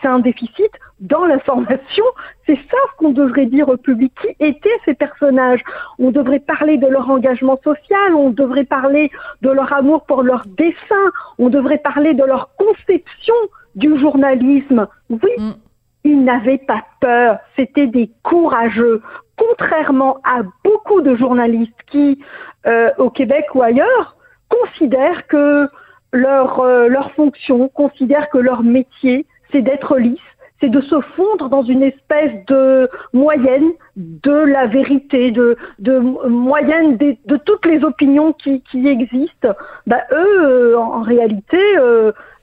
[0.00, 2.04] c'est un déficit dans l'information.
[2.44, 4.12] C'est ça ce qu'on devrait dire au public.
[4.20, 5.62] Qui étaient ces personnages?
[5.98, 9.10] On devrait parler de leur engagement social, on devrait parler
[9.42, 13.34] de leur amour pour leur dessin, on devrait parler de leur conception
[13.76, 14.88] du journalisme.
[15.10, 15.52] Oui, mm.
[16.04, 19.02] ils n'avaient pas peur, c'était des courageux
[19.36, 22.18] contrairement à beaucoup de journalistes qui,
[22.66, 24.16] euh, au Québec ou ailleurs,
[24.48, 25.68] considèrent que
[26.12, 30.18] leur, euh, leur fonction, considèrent que leur métier, c'est d'être lisse,
[30.60, 36.96] c'est de se fondre dans une espèce de moyenne de la vérité, de, de moyenne
[36.96, 39.54] de, de toutes les opinions qui, qui existent.
[39.86, 41.58] Bah, eux, euh, en, réalité,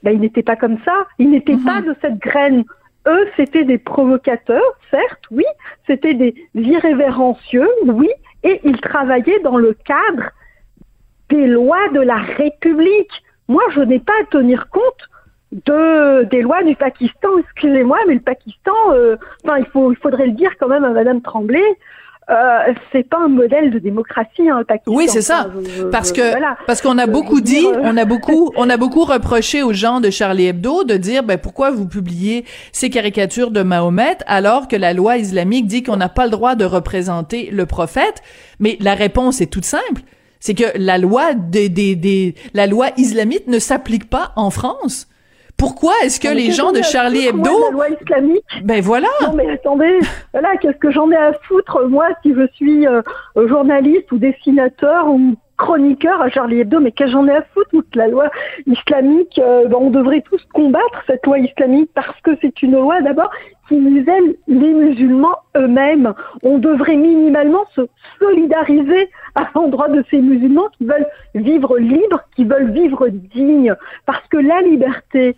[0.04, 1.06] bah, ils n'étaient pas comme ça.
[1.18, 1.64] Ils n'étaient mm-hmm.
[1.64, 2.64] pas de cette graine
[3.06, 5.44] eux, c'était des provocateurs, certes, oui,
[5.86, 8.10] c'était des irrévérencieux, oui,
[8.42, 10.30] et ils travaillaient dans le cadre
[11.30, 13.22] des lois de la République.
[13.48, 15.08] Moi, je n'ai pas à tenir compte
[15.52, 17.38] de des lois du Pakistan.
[17.38, 21.22] Excusez-moi, mais le Pakistan, euh, enfin, il il faudrait le dire quand même à Madame
[21.22, 21.64] Tremblay.
[22.30, 24.94] Euh, c'est pas un modèle de démocratie, hein, le Pakistan.
[24.94, 25.48] Oui, c'est ça.
[25.76, 26.56] Je- Parce que voilà.
[26.66, 29.62] parce qu'on a Euh, beaucoup dit, dire, euh, on a beaucoup on a beaucoup reproché
[29.62, 34.16] aux gens de Charlie Hebdo de dire ben pourquoi vous publiez ces caricatures de Mahomet
[34.26, 38.22] alors que la loi islamique dit qu'on n'a pas le droit de représenter le prophète,
[38.58, 40.00] mais la réponse est toute simple.
[40.40, 45.08] C'est que la loi des, des, des la loi islamite ne s'applique pas en France.
[45.64, 48.44] Pourquoi est-ce que Mais les gens de Charlie foutre, moi, Hebdo de la loi islamique.
[48.64, 49.08] Ben voilà.
[49.22, 49.98] Non mais attendez,
[50.32, 53.00] voilà, qu'est-ce que j'en ai à foutre moi si je suis euh,
[53.48, 57.70] journaliste ou dessinateur ou chroniqueur à Charlie Hebdo, mais qu'est-ce que j'en ai à foutre
[57.70, 58.30] que la loi
[58.66, 63.00] islamique, euh, ben, on devrait tous combattre cette loi islamique parce que c'est une loi
[63.02, 63.30] d'abord
[63.68, 66.12] qui muselle les musulmans eux-mêmes.
[66.42, 67.82] On devrait minimalement se
[68.18, 73.74] solidariser à l'endroit de ces musulmans qui veulent vivre libres, qui veulent vivre dignes,
[74.06, 75.36] parce que la liberté,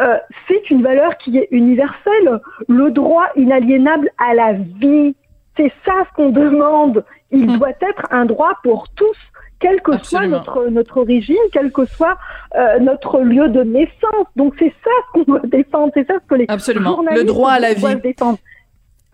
[0.00, 0.16] euh,
[0.48, 2.40] c'est une valeur qui est universelle.
[2.68, 5.14] Le droit inaliénable à la vie,
[5.56, 7.04] c'est ça ce qu'on demande.
[7.30, 7.58] Il Hmm.
[7.58, 9.16] doit être un droit pour tous,
[9.64, 10.42] quelle que Absolument.
[10.44, 12.16] soit notre, notre origine, quel que soit
[12.54, 14.26] euh, notre lieu de naissance.
[14.36, 16.90] Donc c'est ça qu'on doit défendre, c'est ça ce que les Absolument.
[16.96, 18.02] journalistes Le droit à la doivent vie.
[18.02, 18.38] défendre.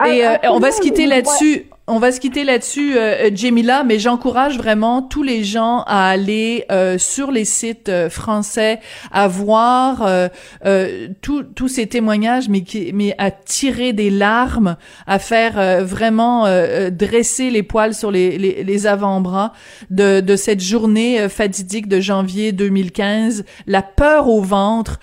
[0.06, 1.66] Et Ah, euh, on va se quitter là-dessus.
[1.92, 6.08] On va se quitter là-dessus, euh, euh, Jamila, mais j'encourage vraiment tous les gens à
[6.08, 8.78] aller euh, sur les sites euh, français,
[9.10, 10.28] à voir euh,
[10.66, 14.76] euh, tous ces témoignages, mais qui, mais à tirer des larmes,
[15.08, 16.44] à faire vraiment
[16.90, 19.52] dresser les poils sur les, les, les avant-bras
[19.90, 23.44] de, de cette journée fatidique de janvier 2015.
[23.66, 25.00] La peur au ventre,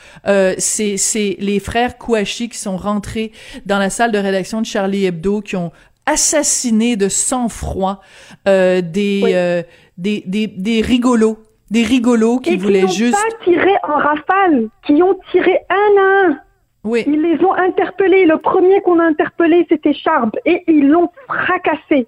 [0.57, 3.31] c'est les frères Kouachi qui sont rentrés
[3.65, 5.71] dans la salle de rédaction de Charlie Hebdo, qui ont
[6.08, 8.01] assassiné de sang-froid
[8.47, 9.36] euh, des, Oui.
[9.36, 9.62] euh,
[9.97, 11.38] des, des des rigolos,
[11.70, 15.60] des rigolos qui et voulaient qui n'ont juste pas tiré en rafale, qui ont tiré
[15.70, 16.39] un à un.
[16.84, 18.26] oui Ils les ont interpellés.
[18.26, 22.08] Le premier qu'on a interpellé, c'était Charb, et ils l'ont fracassé.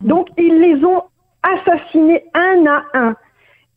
[0.00, 1.02] Donc, ils les ont
[1.42, 3.16] assassinés un à un.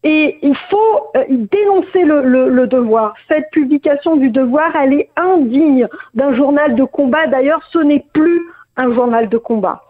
[0.04, 3.16] Et il faut euh, dénoncer le, le- le devoir.
[3.28, 7.26] Cette publication du devoir, elle est indigne d'un journal de combat.
[7.28, 8.40] D'ailleurs, ce n'est plus
[8.78, 9.85] un journal de combat.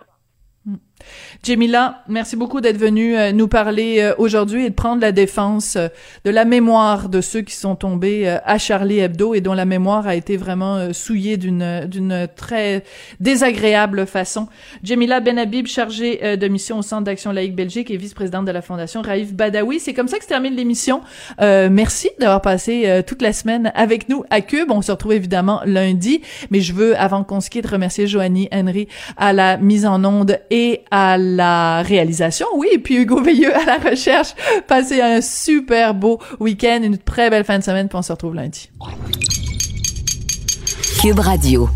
[1.44, 5.76] Jamila, merci beaucoup d'être venue euh, nous parler euh, aujourd'hui et de prendre la défense
[5.76, 5.90] euh,
[6.24, 10.08] de la mémoire de ceux qui sont tombés à Charlie Hebdo et dont la mémoire
[10.08, 12.84] a été vraiment souillée d'une d'une très
[13.20, 14.48] désagréable façon.
[14.84, 19.02] Jamila Benhabib, chargée de mission au Centre d'action laïque Belgique et vice-présidente de la Fondation
[19.02, 19.80] Raif Badawi.
[19.80, 21.02] C'est comme ça que se termine l'émission.
[21.42, 24.72] Euh, merci d'avoir passé toute la semaine avec nous à Cube.
[24.72, 28.88] On se retrouve évidemment lundi, mais je veux, avant qu'on se quitte, remercier Joanie Henry
[29.18, 33.66] à la mise en onde et à la réalisation, oui, et puis Hugo Veilleux à
[33.66, 34.34] la recherche.
[34.68, 38.36] Passez un super beau week-end, une très belle fin de semaine, puis on se retrouve
[38.36, 38.70] lundi.
[41.02, 41.70] Cube Radio.